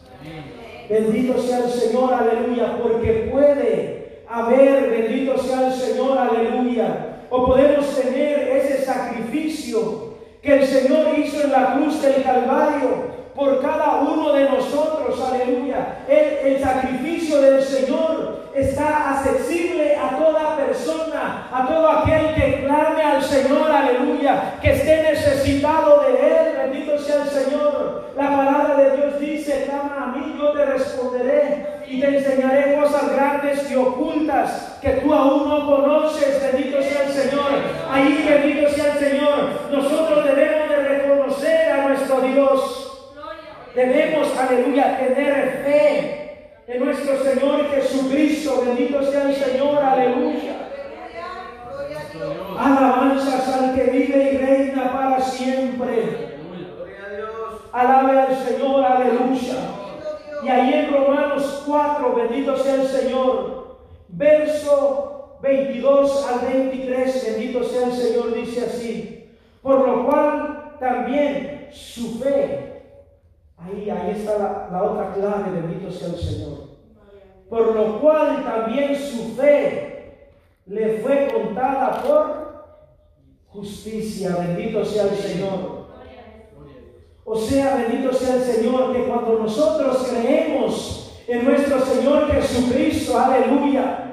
[0.89, 7.27] Bendito sea el Señor, aleluya, porque puede haber, bendito sea el Señor, aleluya.
[7.31, 13.61] O podemos tener ese sacrificio que el Señor hizo en la cruz del Calvario por
[13.61, 16.05] cada uno de nosotros, aleluya.
[16.09, 21.09] El, el, sacrificio del Señor está accesible a toda persona
[21.53, 27.23] a todo aquel que clame al Señor, aleluya, que esté necesitado de Él, bendito sea
[27.23, 28.13] el Señor.
[28.17, 33.13] La palabra de Dios dice, clama a mí, yo te responderé y te enseñaré cosas
[33.15, 37.51] grandes y ocultas que tú aún no conoces, bendito sea el Señor.
[37.91, 39.51] Ahí, bendito sea el Señor.
[39.73, 42.85] Nosotros debemos de reconocer a nuestro Dios.
[43.75, 46.28] Debemos, aleluya, tener fe
[46.69, 48.63] en nuestro Señor Jesucristo.
[48.65, 50.69] Bendito sea el Señor, aleluya.
[52.59, 56.37] Alabanzas al que vive y reina para siempre.
[57.73, 59.57] Alabe al Señor, aleluya.
[60.43, 63.79] Y ahí en Romanos 4, bendito sea el Señor,
[64.09, 69.31] verso 22 al 23, bendito sea el Señor, dice así.
[69.63, 72.69] Por lo cual también su fe
[73.59, 76.58] Ahí, ahí está la, la otra clave, bendito sea el Señor.
[77.49, 80.29] Por lo cual también su fe
[80.67, 82.49] le fue contada por
[83.47, 85.89] justicia, bendito sea el Señor.
[87.25, 94.09] O sea, bendito sea el Señor, que cuando nosotros creemos en nuestro Señor Jesucristo, aleluya,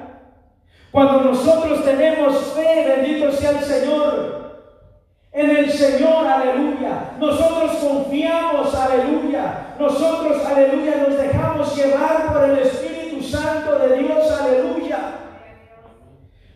[0.90, 4.36] cuando nosotros tenemos fe, bendito sea el Señor,
[5.32, 7.12] en el Señor, aleluya.
[7.18, 9.74] Nosotros confiamos, aleluya.
[9.78, 12.95] Nosotros, aleluya, nos dejamos llevar por el Espíritu
[13.26, 14.98] Santo de Dios, aleluya.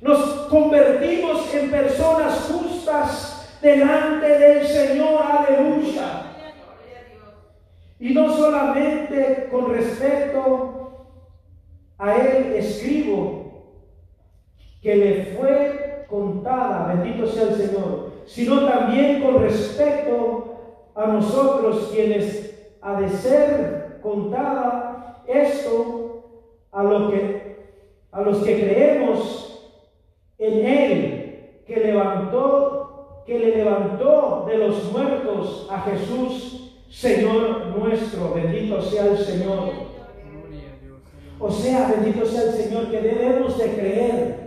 [0.01, 6.23] Nos convertimos en personas justas delante del Señor, aleluya.
[7.99, 11.07] Y no solamente con respecto
[11.99, 13.77] a Él escribo
[14.81, 22.79] que le fue contada, bendito sea el Señor, sino también con respecto a nosotros quienes
[22.81, 26.00] ha de ser contada esto
[26.73, 27.57] a, lo que,
[28.13, 29.73] a los que creemos
[30.39, 38.83] en Él, que levantó, que le levantó de los muertos a Jesús, Señor nuestro, bendito
[38.83, 39.91] sea el Señor.
[41.39, 44.41] O sea, bendito sea el Señor, que debemos de creer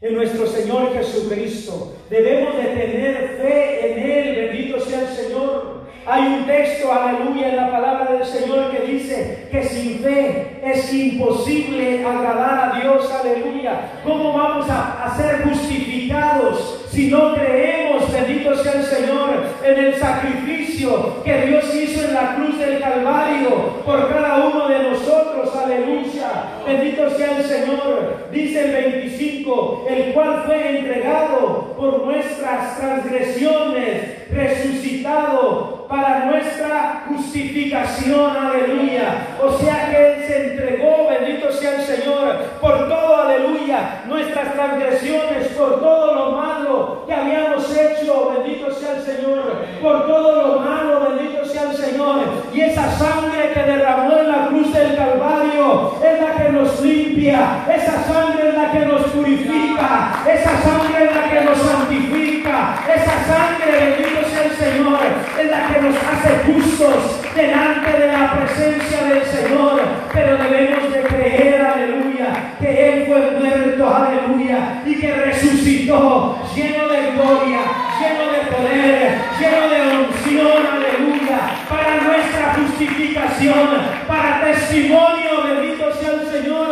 [0.00, 1.94] en nuestro Señor Jesucristo.
[2.08, 5.77] Debemos de tener fe en Él, bendito sea el Señor.
[6.06, 10.92] Hay un texto, aleluya, en la palabra del Señor que dice que sin fe es
[10.92, 14.00] imposible agradar a Dios, aleluya.
[14.04, 19.30] ¿Cómo vamos a, ser justificados si no creemos, bendito sea el Señor,
[19.64, 24.90] en el sacrificio que Dios hizo en la cruz del Calvario por cada uno de
[24.90, 26.44] nosotros, aleluya.
[26.66, 35.77] Bendito sea el Señor, dice el 25, el cual fue entregado por nuestras transgresiones, resucitado
[35.88, 39.28] para nuestra justificación, aleluya.
[39.42, 45.48] O sea que Él se entregó, bendito sea el Señor, por todo, aleluya, nuestras transgresiones,
[45.56, 51.08] por todo lo malo que habíamos hecho, bendito sea el Señor, por todo lo malo,
[51.08, 52.20] bendito sea el Señor.
[52.52, 56.82] Y esa sangre que derramó en la cruz del Calvario es la que nos
[57.26, 63.24] esa sangre es la que nos purifica, esa sangre es la que nos santifica, esa
[63.26, 65.00] sangre, bendito sea el Señor,
[65.40, 69.80] es la que nos hace justos delante de la presencia del Señor.
[70.12, 77.12] Pero debemos de creer, aleluya, que Él fue muerto, aleluya, y que resucitó lleno de
[77.12, 77.60] gloria,
[77.98, 83.68] lleno de poder, lleno de unción, aleluya, para nuestra justificación,
[84.06, 86.07] para testimonio, bendito sea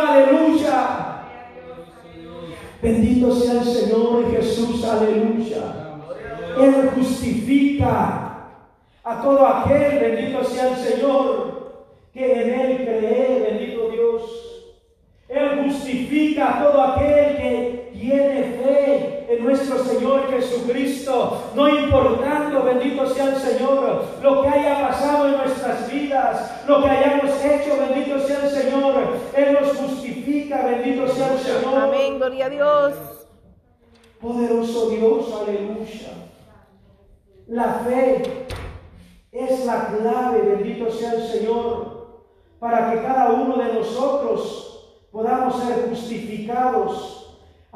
[0.07, 1.23] aleluya.
[2.81, 5.97] Bendito sea el Señor Jesús, aleluya.
[6.59, 8.49] Él justifica
[9.03, 14.65] a todo aquel, bendito sea el Señor, que en Él cree, bendito Dios.
[15.29, 23.05] Él justifica a todo aquel que tiene fe en nuestro Señor Jesucristo, no importando, bendito
[23.07, 28.19] sea el Señor, lo que haya pasado en nuestras vidas, lo que hayamos hecho, bendito
[28.19, 28.93] sea el Señor.
[29.35, 31.75] Él nos justifica, bendito sea el Señor.
[31.75, 32.93] Amén, gloria a Dios.
[34.21, 36.09] Poderoso Dios, aleluya.
[37.47, 38.45] La fe
[39.31, 42.23] es la clave, bendito sea el Señor,
[42.59, 47.16] para que cada uno de nosotros podamos ser justificados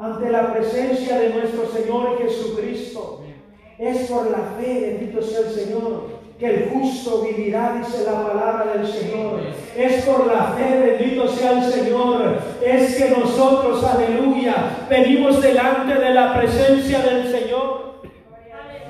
[0.02, 3.20] ante la presencia de nuestro Señor Jesucristo.
[3.78, 8.72] Es por la fe, bendito sea el Señor, que el justo vivirá, dice la palabra
[8.74, 9.40] del Señor.
[9.76, 12.38] Es por la fe, bendito sea el Señor.
[12.64, 18.02] Es que nosotros, aleluya, venimos delante de la presencia del Señor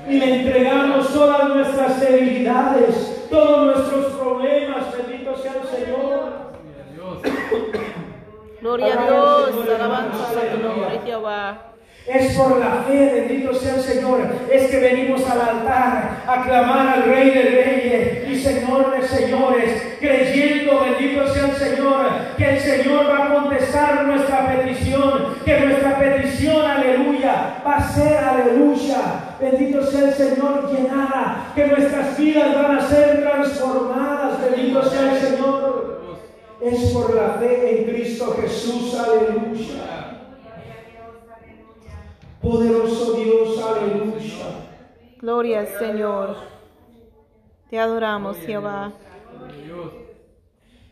[0.09, 4.85] y le entregamos todas nuestras debilidades, todos nuestros problemas.
[4.97, 7.82] Bendito sea el Señor.
[8.63, 11.73] Gloria a Dios, alabanza a tu nombre, Jehová.
[12.07, 16.87] Es por la fe, bendito sea el Señor, es que venimos al altar a clamar
[16.87, 22.05] al Rey de Reyes y Señor de Señores, creyendo, bendito sea el Señor,
[22.37, 28.17] que el Señor va a contestar nuestra petición, que nuestra petición, aleluya, va a ser,
[28.17, 35.13] aleluya, bendito sea el Señor, llenada, que nuestras vidas van a ser transformadas, bendito sea
[35.13, 35.72] el Señor.
[36.63, 40.21] Es por la fe en Cristo Jesús, aleluya.
[42.41, 44.45] Poderoso Dios, aleluya.
[45.19, 46.35] Gloria al Señor.
[47.69, 48.93] Te adoramos, Jehová.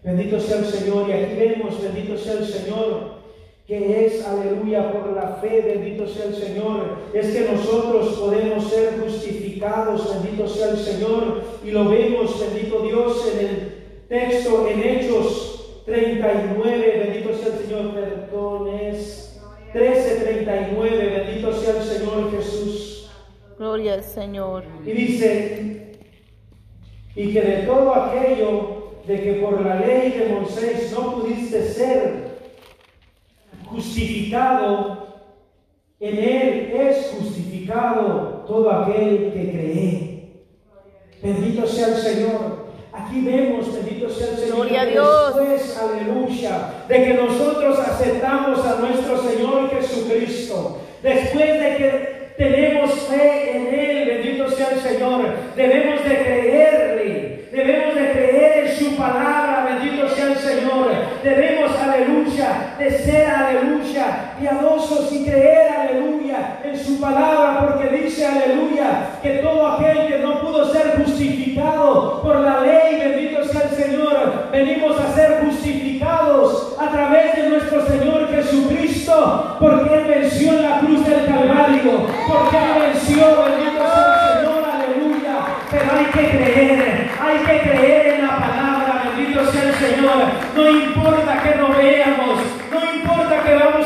[0.04, 1.08] Bendito sea el Señor.
[1.08, 3.22] Y aquí vemos, bendito sea el Señor,
[3.66, 6.98] que es, aleluya, por la fe, bendito sea el Señor.
[7.14, 11.44] Es que nosotros podemos ser justificados, bendito sea el Señor.
[11.64, 15.51] Y lo vemos, bendito Dios, en el texto, en Hechos
[15.86, 19.42] 39, bendito sea el Señor, perdón, es
[19.74, 23.12] 13:39, bendito sea el Señor Jesús.
[23.58, 24.64] Gloria al Señor.
[24.86, 25.92] Y dice,
[27.16, 32.32] y que de todo aquello de que por la ley de Moisés no pudiste ser
[33.66, 35.08] justificado,
[36.00, 40.12] en él es justificado todo aquel que cree.
[41.22, 42.51] Bendito sea el Señor.
[42.94, 45.36] Aquí vemos, bendito sea el Señor, Gloria a Dios.
[45.38, 53.56] después, aleluya, de que nosotros aceptamos a nuestro Señor Jesucristo, después de que tenemos fe
[53.56, 55.26] en Él, bendito sea el Señor,
[55.56, 60.92] debemos de creerle, debemos de creer en su palabra, bendito sea el Señor,
[61.24, 69.20] debemos, aleluya, de ser, aleluya, piadosos y creer, aleluya, en su palabra, porque dice, aleluya,
[69.24, 70.92] que todo aquel que no pudo ser
[71.56, 77.86] por la ley, bendito sea el Señor, venimos a ser justificados a través de nuestro
[77.86, 81.92] Señor Jesucristo, porque Él venció en la cruz del Calvario,
[82.28, 85.36] porque Él venció, bendito sea el Señor, aleluya,
[85.70, 90.16] pero hay que creer, hay que creer en la palabra, bendito sea el Señor,
[90.56, 92.40] no importa que no veamos,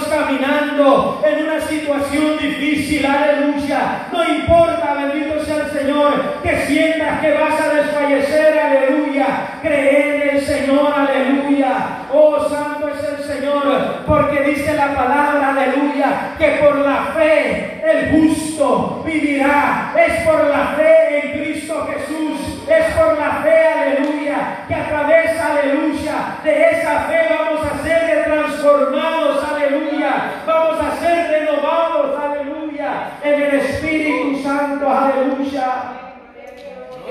[0.04, 7.34] caminando en una situación difícil, aleluya, no importa, bendito sea el Señor, que sientas que
[7.34, 14.42] vas a desfallecer, aleluya, cree en el Señor, aleluya, oh santo es el Señor, porque
[14.44, 21.20] dice la palabra, aleluya, que por la fe el justo vivirá, es por la fe
[21.20, 27.28] en Cristo Jesús, es por la fe, aleluya, que a través, aleluya, de esa fe
[27.30, 35.92] vamos a ser transformados, aleluya, vamos a ser renovados, aleluya, en el Espíritu Santo, aleluya.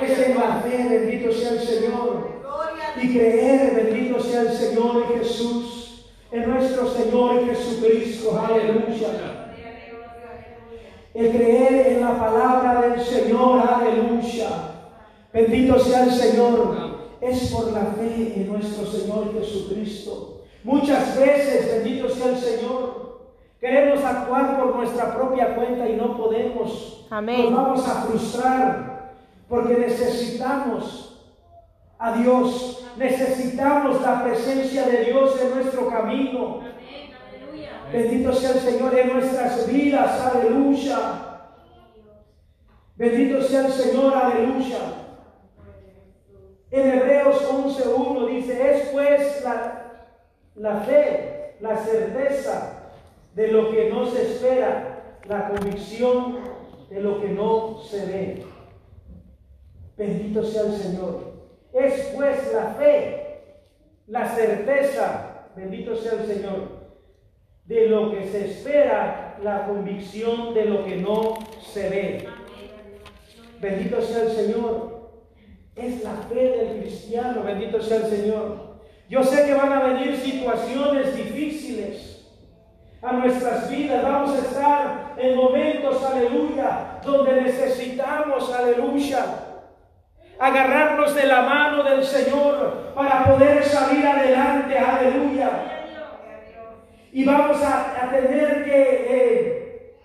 [0.02, 2.42] Es en la fe, bendito sea el Señor,
[3.00, 9.44] y creer, bendito sea el Señor Jesús, en nuestro Señor Jesucristo, aleluya.
[11.14, 14.48] El creer en la palabra del Señor, aleluya.
[15.32, 16.94] Bendito sea el Señor.
[17.20, 20.42] Es por la fe en nuestro Señor Jesucristo.
[20.62, 23.20] Muchas veces, bendito sea el Señor,
[23.60, 27.06] queremos actuar por nuestra propia cuenta y no podemos.
[27.10, 27.42] Amén.
[27.42, 29.14] Nos vamos a frustrar
[29.48, 31.24] porque necesitamos
[31.98, 32.86] a Dios.
[32.96, 36.60] Necesitamos la presencia de Dios en nuestro camino.
[37.92, 40.98] Bendito sea el Señor en nuestras vidas, aleluya.
[42.96, 44.78] Bendito sea el Señor, aleluya.
[46.70, 50.08] En Hebreos 11.1 dice, es pues la,
[50.56, 52.83] la fe, la certeza
[53.34, 56.38] de lo que no se espera, la convicción
[56.88, 58.42] de lo que no se ve.
[59.96, 61.34] Bendito sea el Señor.
[61.72, 63.40] Es pues la fe,
[64.06, 66.84] la certeza, bendito sea el Señor,
[67.64, 72.28] de lo que se espera, la convicción de lo que no se ve.
[73.60, 74.94] Bendito sea el Señor.
[75.74, 78.74] Es la fe del cristiano, bendito sea el Señor.
[79.08, 82.13] Yo sé que van a venir situaciones difíciles
[83.04, 84.02] a nuestras vidas.
[84.02, 89.24] Vamos a estar en momentos, aleluya, donde necesitamos, aleluya,
[90.38, 95.50] agarrarnos de la mano del Señor para poder salir adelante, aleluya.
[97.12, 99.96] Y vamos a, tener que eh,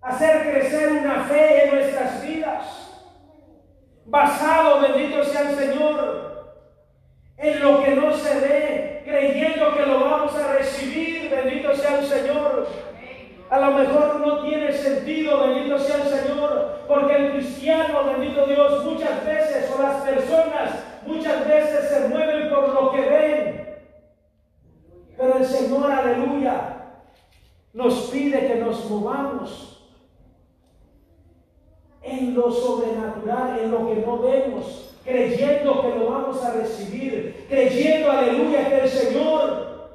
[0.00, 2.84] hacer crecer una fe en nuestras vidas
[4.06, 6.64] basado, bendito sea el Señor,
[7.36, 12.06] en lo que no se ve, creyendo que lo vamos a recibir, bendito sea el
[12.06, 12.66] Señor.
[13.50, 18.84] A lo mejor no tiene sentido, bendito sea el Señor, porque el cristiano, bendito Dios,
[18.84, 23.64] muchas veces, o las personas, muchas veces se mueven por lo que ven.
[25.16, 26.74] Pero el Señor, aleluya,
[27.72, 29.70] nos pide que nos movamos
[32.02, 38.10] en lo sobrenatural, en lo que no vemos, creyendo que lo vamos a recibir, creyendo,
[38.10, 39.90] aleluya, que el Señor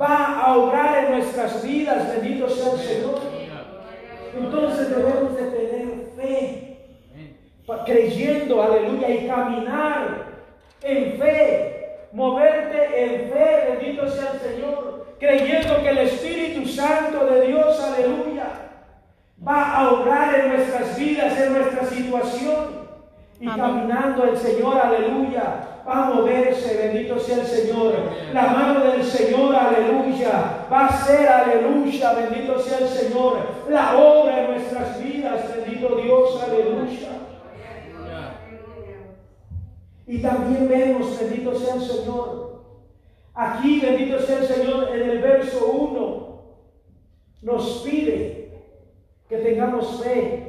[0.00, 3.20] va a obrar en nuestras vidas, bendito sea el Señor.
[4.38, 5.86] Entonces debemos de tener
[6.16, 6.78] fe,
[7.84, 10.26] creyendo, aleluya, y caminar
[10.82, 17.46] en fe, moverte en fe, bendito sea el Señor, creyendo que el Espíritu Santo de
[17.48, 18.46] Dios, aleluya,
[19.46, 22.85] va a obrar en nuestras vidas, en nuestra situación.
[23.38, 27.94] Y caminando el Señor, aleluya, va a moverse, bendito sea el Señor.
[28.32, 33.38] La mano del Señor, aleluya, va a ser, aleluya, bendito sea el Señor.
[33.68, 37.08] La obra en nuestras vidas, bendito Dios, aleluya.
[40.06, 42.46] Y también vemos, bendito sea el Señor.
[43.34, 46.26] Aquí, bendito sea el Señor, en el verso 1,
[47.42, 48.62] nos pide
[49.28, 50.45] que tengamos fe,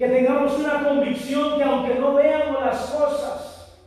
[0.00, 3.78] que tengamos una convicción que aunque no veamos las cosas,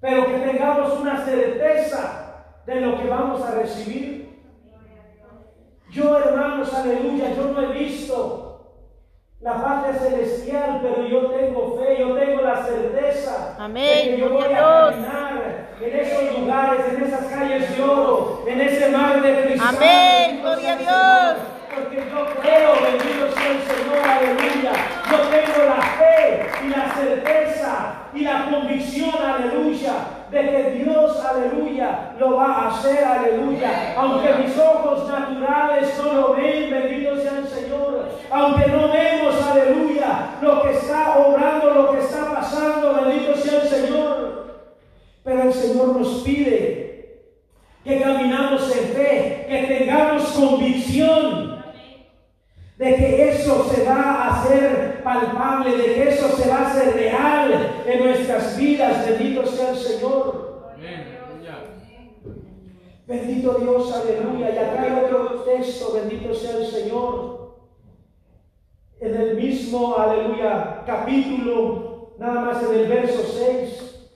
[0.00, 4.42] pero que tengamos una certeza de lo que vamos a recibir.
[5.92, 8.88] Yo, hermanos, aleluya, yo no he visto
[9.38, 13.96] la patria celestial, pero yo tengo fe, yo tengo la certeza Amén.
[13.96, 18.60] de que yo voy a caminar en esos lugares, en esas calles de oro, en
[18.60, 19.76] ese mar de cristal.
[19.76, 21.51] Amén, gloria a Dios.
[21.74, 24.72] Porque yo creo, bendito sea el Señor, aleluya.
[25.10, 29.92] Yo tengo la fe y la certeza y la convicción, aleluya,
[30.30, 33.94] de que Dios, aleluya, lo va a hacer, aleluya.
[33.96, 38.08] Aunque mis ojos naturales no lo ven, bendito sea el Señor.
[38.30, 43.68] Aunque no vemos, aleluya, lo que está obrando, lo que está pasando, bendito sea el
[43.68, 44.72] Señor.
[45.24, 46.82] Pero el Señor nos pide
[47.82, 51.51] que caminamos en fe, que tengamos convicción
[52.78, 56.94] de que eso se va a hacer palpable, de que eso se va a hacer
[56.94, 59.06] real en nuestras vidas.
[59.08, 60.52] Bendito sea el Señor.
[63.06, 64.54] Bendito Dios, aleluya.
[64.54, 67.56] Y acá hay otro texto, bendito sea el Señor.
[69.00, 74.08] En el mismo, aleluya, capítulo, nada más en el verso 6,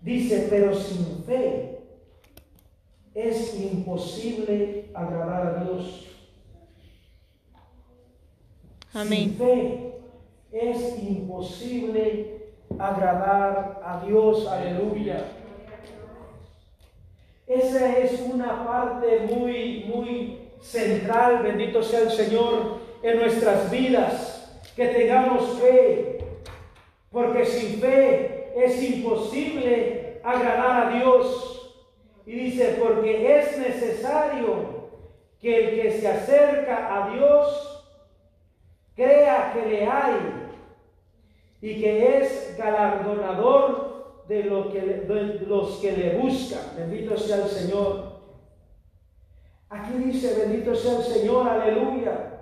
[0.00, 1.80] dice, pero sin fe
[3.14, 6.09] es imposible agradar a Dios.
[8.92, 9.18] Amén.
[9.18, 9.92] Sin fe
[10.52, 12.40] es imposible
[12.76, 14.48] agradar a Dios.
[14.48, 15.26] Aleluya.
[17.46, 24.36] Esa es una parte muy, muy central, bendito sea el Señor, en nuestras vidas.
[24.74, 26.18] Que tengamos fe,
[27.10, 31.74] porque sin fe es imposible agradar a Dios.
[32.24, 34.88] Y dice, porque es necesario
[35.40, 37.69] que el que se acerca a Dios
[39.00, 40.14] crea que le hay
[41.62, 45.06] y que es galardonador de, lo que,
[45.46, 46.76] los que le buscan.
[46.76, 48.20] Bendito sea el Señor.
[49.70, 52.40] Aquí dice, bendito sea el Señor, aleluya,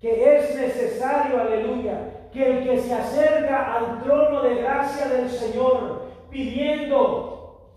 [0.00, 6.06] que es necesario, aleluya, que el que se acerca al trono de gracia del Señor,
[6.30, 7.74] pidiendo,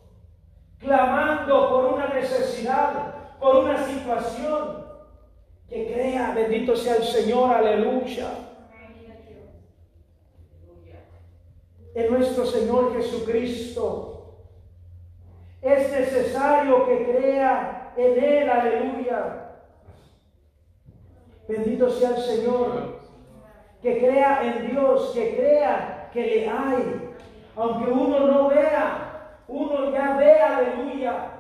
[0.78, 4.89] clamando por una necesidad, por una situación,
[5.70, 8.32] que crea, bendito sea el Señor, aleluya.
[11.94, 14.16] En nuestro Señor Jesucristo.
[15.62, 19.52] Es necesario que crea en Él, aleluya.
[21.48, 23.00] Bendito sea el Señor.
[23.82, 27.14] Que crea en Dios, que crea que le hay.
[27.56, 31.39] Aunque uno no vea, uno ya ve, aleluya,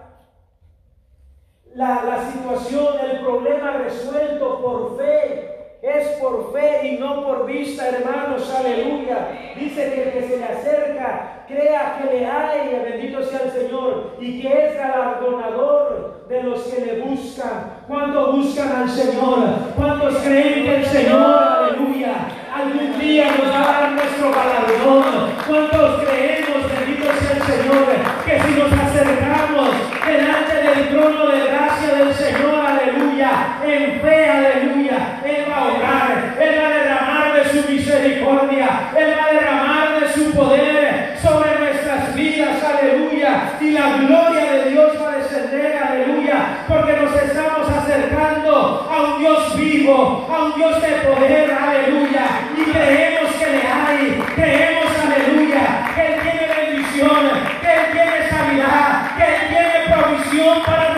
[1.75, 5.45] la, situación, el problema resuelto por fe.
[5.81, 9.53] Es por fe y no por vista, hermanos, aleluya.
[9.57, 14.17] Dice que el que se le acerca, crea que le hay, bendito sea el Señor,
[14.19, 17.79] y que es galardonador de los que le buscan.
[17.87, 19.39] ¿Cuántos buscan al Señor?
[19.77, 22.13] ¿Cuántos creen que el Señor, aleluya,
[22.53, 25.03] algún día nos va a dar nuestro galardón?
[25.47, 27.85] ¿Cuántos creemos, bendito sea el Señor,
[28.25, 29.69] que si nos acercamos
[30.05, 31.48] delante del trono de gracia
[31.99, 37.49] del Señor, aleluya, en fe, aleluya, Él va a orar, Él va a derramar de
[37.49, 43.97] su misericordia, Él va a derramar de su poder sobre nuestras vidas, aleluya, y la
[43.97, 50.27] gloria de Dios va a descender, aleluya, porque nos estamos acercando a un Dios vivo,
[50.31, 52.25] a un Dios de poder, aleluya,
[52.55, 57.29] y creemos que le hay, creemos, aleluya, que Él tiene bendición,
[57.61, 60.88] que Él tiene sanidad, que Él tiene provisión para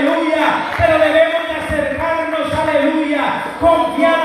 [0.00, 4.19] aleluya, pero debemos de acercarnos, aleluya, confiando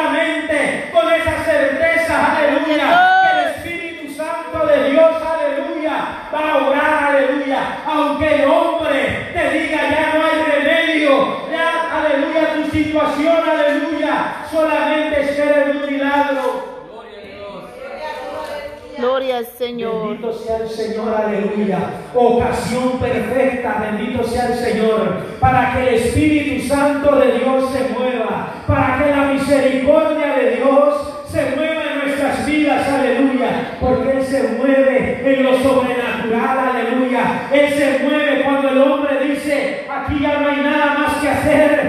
[19.43, 20.09] Señor.
[20.09, 21.79] Bendito sea el Señor, aleluya.
[22.13, 28.53] Ocasión perfecta, bendito sea el Señor, para que el Espíritu Santo de Dios se mueva,
[28.67, 34.43] para que la misericordia de Dios se mueva en nuestras vidas, aleluya, porque Él se
[34.57, 37.49] mueve en lo sobrenatural, aleluya.
[37.51, 41.84] Él se mueve cuando el hombre dice, aquí ya no hay nada más que hacer,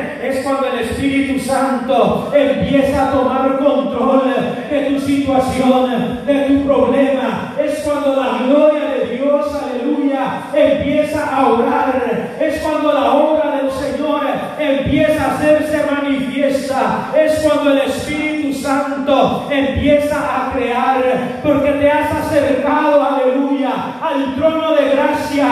[0.47, 4.33] cuando el Espíritu Santo empieza a tomar control
[4.71, 7.53] de tu situación, de tu problema.
[7.59, 12.37] Es cuando la gloria de Dios, aleluya, empieza a orar.
[12.41, 14.21] Es cuando la obra del Señor
[14.57, 17.11] empieza a hacerse manifiesta.
[17.17, 24.75] Es cuando el Espíritu Santo empieza a crear, porque te has acercado, aleluya, al trono
[24.75, 25.49] de gracia,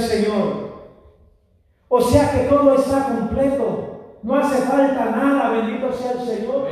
[0.00, 0.72] Señor.
[1.88, 4.18] O sea que todo está completo.
[4.22, 5.50] No hace falta nada.
[5.50, 6.68] Bendito sea el Señor.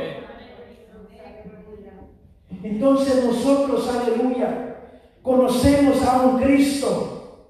[2.63, 4.75] Entonces nosotros, aleluya,
[5.21, 7.47] conocemos a un Cristo,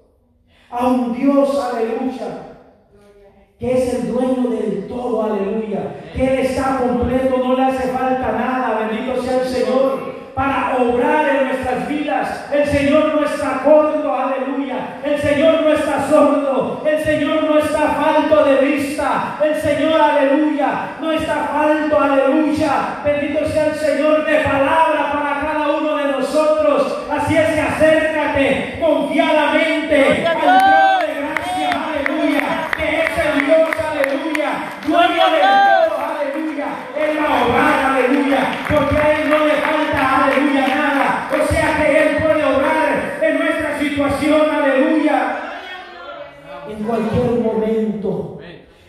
[0.70, 2.56] a un Dios, aleluya,
[3.58, 8.32] que es el dueño del todo, aleluya, que Él está completo, no le hace falta
[8.32, 11.31] nada, bendito sea el Señor para obrar
[11.92, 12.46] vidas.
[12.52, 14.98] El Señor no está corto, aleluya.
[15.04, 16.82] El Señor no está sordo.
[16.84, 19.38] El Señor no está falto de vista.
[19.42, 23.00] El Señor, aleluya, no está falto, aleluya.
[23.04, 27.06] Bendito sea el Señor de palabra para cada uno de nosotros.
[27.10, 30.81] Así es que acércate confiadamente al
[46.92, 48.38] cualquier momento,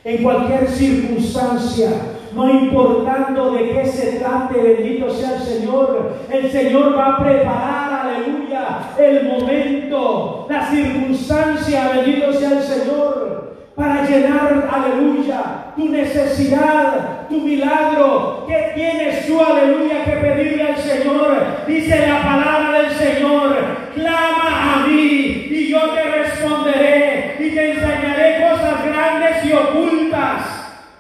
[0.03, 1.89] en cualquier circunstancia,
[2.35, 8.07] no importando de qué se trate, bendito sea el Señor, el Señor va a preparar,
[8.07, 17.39] aleluya, el momento, la circunstancia, bendito sea el Señor, para llenar, aleluya, tu necesidad, tu
[17.39, 18.43] milagro.
[18.47, 21.37] ¿Qué tienes tú, aleluya, que pedirle al Señor?
[21.65, 23.55] Dice la palabra del Señor,
[23.95, 25.22] clama a mí
[25.63, 30.41] y yo te responderé y te enseñaré cosas grandes y ocultas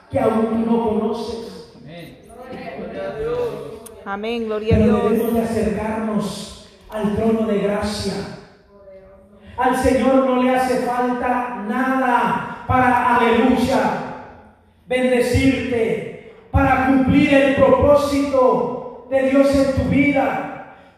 [0.09, 1.43] que aún tú no conoces.
[4.05, 5.11] Amén, gloria a Pero Dios.
[5.11, 8.13] debemos de acercarnos al trono de gracia.
[9.57, 13.79] Al Señor no le hace falta nada para, aleluya,
[14.87, 20.52] bendecirte, para cumplir el propósito de Dios en tu vida,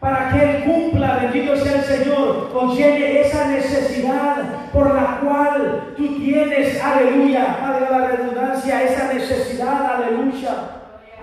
[0.06, 4.36] para que Él cumpla, bendito sea el Señor, o llene esa necesidad
[4.72, 10.50] por la cual tú tienes, aleluya, valga la redundancia, esa necesidad, aleluya.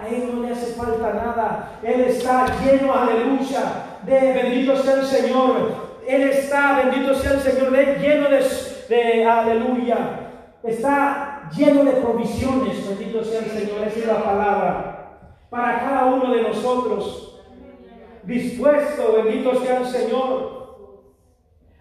[0.01, 1.79] A Él no le hace falta nada.
[1.81, 3.61] Él está lleno, aleluya,
[4.05, 5.75] de bendito sea el Señor.
[6.05, 8.43] Él está, bendito sea el Señor, de- lleno de,
[8.89, 9.97] de aleluya.
[10.61, 13.87] Está lleno de provisiones, bendito sea el Señor.
[13.87, 15.19] Esa es la palabra.
[15.49, 17.29] Para cada uno de nosotros.
[18.25, 21.03] Dispuesto, bendito sea el Señor,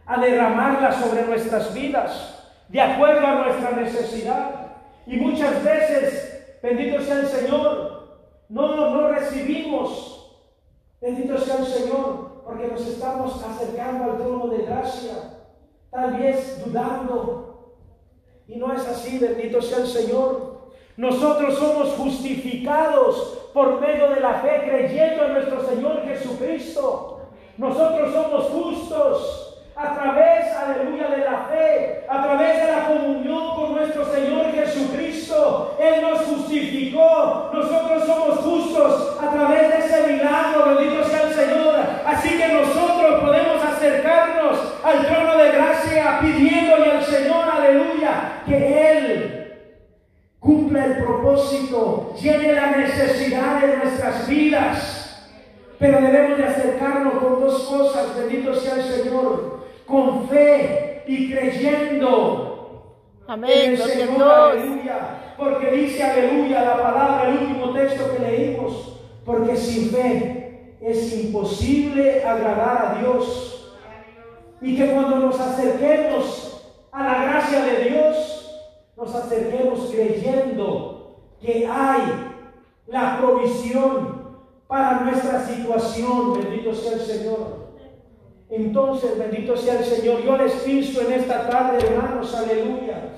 [0.05, 4.73] a derramarla sobre nuestras vidas, de acuerdo a nuestra necesidad.
[5.07, 7.93] Y muchas veces, bendito sea el Señor,
[8.49, 10.43] no, no recibimos,
[11.01, 15.15] bendito sea el Señor, porque nos estamos acercando al trono de gracia,
[15.91, 17.77] tal vez dudando.
[18.49, 20.73] Y no es así, bendito sea el Señor.
[20.97, 27.21] Nosotros somos justificados por medio de la fe, creyendo en nuestro Señor Jesucristo.
[27.59, 33.75] Nosotros somos justos a través, aleluya, de la fe, a través de la comunión con
[33.75, 35.77] nuestro Señor Jesucristo.
[35.79, 37.51] Él nos justificó.
[37.53, 41.77] Nosotros somos justos a través de ese milagro, bendito sea el Señor.
[42.07, 49.42] Así que nosotros podemos acercarnos al trono de gracia pidiéndole al Señor, aleluya, que Él
[50.43, 54.99] cumpla el propósito, llene la necesidad de nuestras vidas.
[55.79, 62.99] Pero debemos de acercarnos con dos cosas, bendito sea el Señor, con fe y creyendo.
[63.27, 64.51] Amén, En el Señor, Dios.
[64.51, 65.35] aleluya.
[65.39, 69.01] Porque dice aleluya la palabra, el último texto que leímos.
[69.25, 73.73] Porque sin fe es imposible agradar a Dios.
[74.61, 78.42] Y que cuando nos acerquemos a la gracia de Dios,
[79.03, 82.03] nos acerquemos creyendo que hay
[82.87, 84.37] la provisión
[84.69, 86.35] para nuestra situación.
[86.35, 87.73] Bendito sea el Señor.
[88.49, 90.23] Entonces, bendito sea el Señor.
[90.23, 93.17] Yo les pienso en esta tarde, hermanos, aleluya,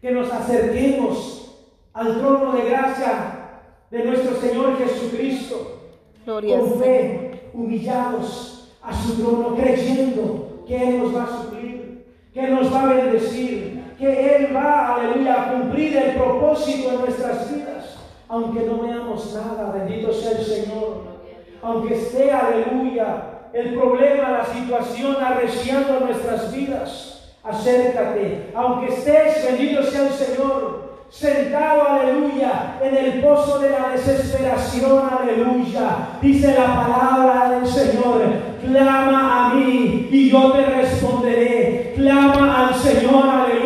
[0.00, 5.80] que nos acerquemos al trono de gracia de nuestro Señor Jesucristo
[6.24, 12.42] Gloria con fe, humillados a su trono, creyendo que Él nos va a suplir, que
[12.48, 17.96] nos va a bendecir, que Él va, aleluya, a cumplir el propósito en nuestras vidas,
[18.28, 21.16] aunque no veamos nada, bendito sea el Señor,
[21.62, 23.22] aunque esté, aleluya,
[23.52, 31.88] el problema, la situación arreciando nuestras vidas, acércate, aunque estés, bendito sea el Señor, sentado,
[31.88, 36.18] aleluya, en el pozo de la desesperación, aleluya.
[36.20, 38.22] Dice la palabra del Señor,
[38.64, 41.92] clama a mí y yo te responderé.
[41.96, 43.65] Clama al Señor, aleluya,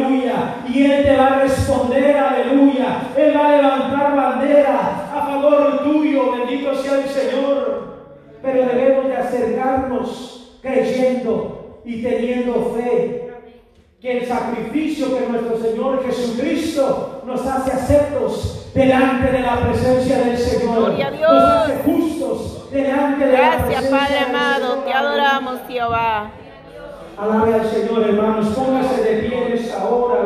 [0.80, 3.02] y Él te va a responder, aleluya.
[3.14, 7.98] Él va a levantar bandera a favor tuyo, bendito sea el Señor.
[8.42, 13.30] Pero debemos de acercarnos creyendo y teniendo fe
[14.00, 20.38] que el sacrificio que nuestro Señor Jesucristo nos hace aceptos delante de la presencia del
[20.38, 20.92] Señor.
[20.92, 21.30] A Dios.
[21.30, 24.70] Nos hace justos delante de la Gracias, presencia Padre del amado.
[24.70, 24.84] Señor.
[24.86, 26.30] Te adoramos, Jehová.
[27.18, 28.46] Alabe al Señor, hermanos.
[28.56, 30.20] Póngase de pie en esta hora.